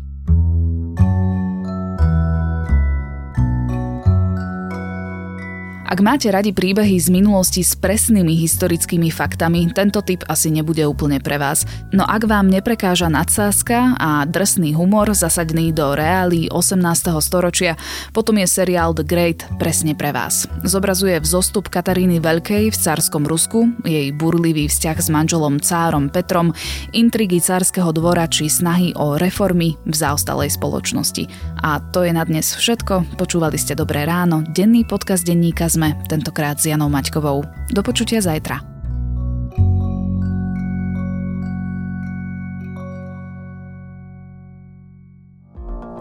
Ak 5.85 6.01
máte 6.01 6.33
radi 6.33 6.49
príbehy 6.57 6.97
z 6.97 7.13
minulosti 7.13 7.61
s 7.61 7.77
presnými 7.77 8.33
historickými 8.41 9.13
faktami, 9.13 9.69
tento 9.69 10.01
typ 10.01 10.25
asi 10.33 10.49
nebude 10.49 10.81
úplne 10.89 11.21
pre 11.21 11.37
vás. 11.37 11.69
No 11.93 12.09
ak 12.09 12.25
vám 12.25 12.49
neprekáža 12.49 13.13
nadsázka 13.13 13.93
a 14.01 14.25
drsný 14.25 14.73
humor 14.73 15.13
zasadený 15.13 15.77
do 15.77 15.93
reálí 15.93 16.49
18. 16.49 16.81
storočia, 17.21 17.77
potom 18.17 18.41
je 18.41 18.49
seriál 18.49 18.97
The 18.97 19.05
Great 19.05 19.45
presne 19.61 19.93
pre 19.93 20.09
vás. 20.09 20.49
Zobrazuje 20.65 21.21
vzostup 21.21 21.69
Kataríny 21.69 22.17
Veľkej 22.17 22.73
v 22.73 22.77
cárskom 22.81 23.29
Rusku, 23.29 23.69
jej 23.85 24.09
burlivý 24.17 24.73
vzťah 24.73 24.97
s 24.97 25.13
manželom 25.13 25.61
cárom 25.61 26.09
Petrom, 26.09 26.57
intrigy 26.97 27.45
cárskeho 27.45 27.93
dvora 27.93 28.25
či 28.25 28.49
snahy 28.49 28.97
o 28.97 29.21
reformy 29.21 29.77
v 29.85 29.93
zaostalej 29.93 30.49
spoločnosti. 30.49 31.29
A 31.61 31.85
to 31.93 32.09
je 32.09 32.17
na 32.17 32.25
dnes 32.25 32.57
všetko. 32.57 33.21
Počúvali 33.21 33.61
ste 33.61 33.77
Dobré 33.77 34.09
ráno, 34.09 34.41
denný 34.49 34.89
podcast 34.89 35.29
denníka 35.29 35.69
sme 35.75 35.84
sme, 35.85 36.01
tentokrát 36.09 36.57
s 36.57 36.65
Janou 36.65 36.89
Maťkovou. 36.89 37.45
Do 37.69 37.85
počutia 37.85 38.25
zajtra. 38.25 38.73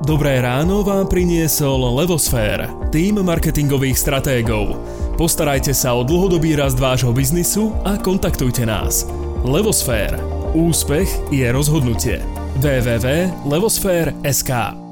Dobré 0.03 0.43
ráno 0.43 0.83
vám 0.83 1.07
priniesol 1.07 1.79
Levosfér, 1.95 2.67
tým 2.91 3.23
marketingových 3.23 3.95
stratégov. 3.95 4.75
Postarajte 5.15 5.71
sa 5.71 5.95
o 5.95 6.03
dlhodobý 6.03 6.59
rast 6.59 6.75
vášho 6.75 7.15
biznisu 7.15 7.71
a 7.87 7.95
kontaktujte 7.95 8.67
nás. 8.67 9.07
Levosfér. 9.47 10.19
Úspech 10.51 11.07
je 11.31 11.47
rozhodnutie. 11.55 12.19
www.levosfér.sk 12.59 14.82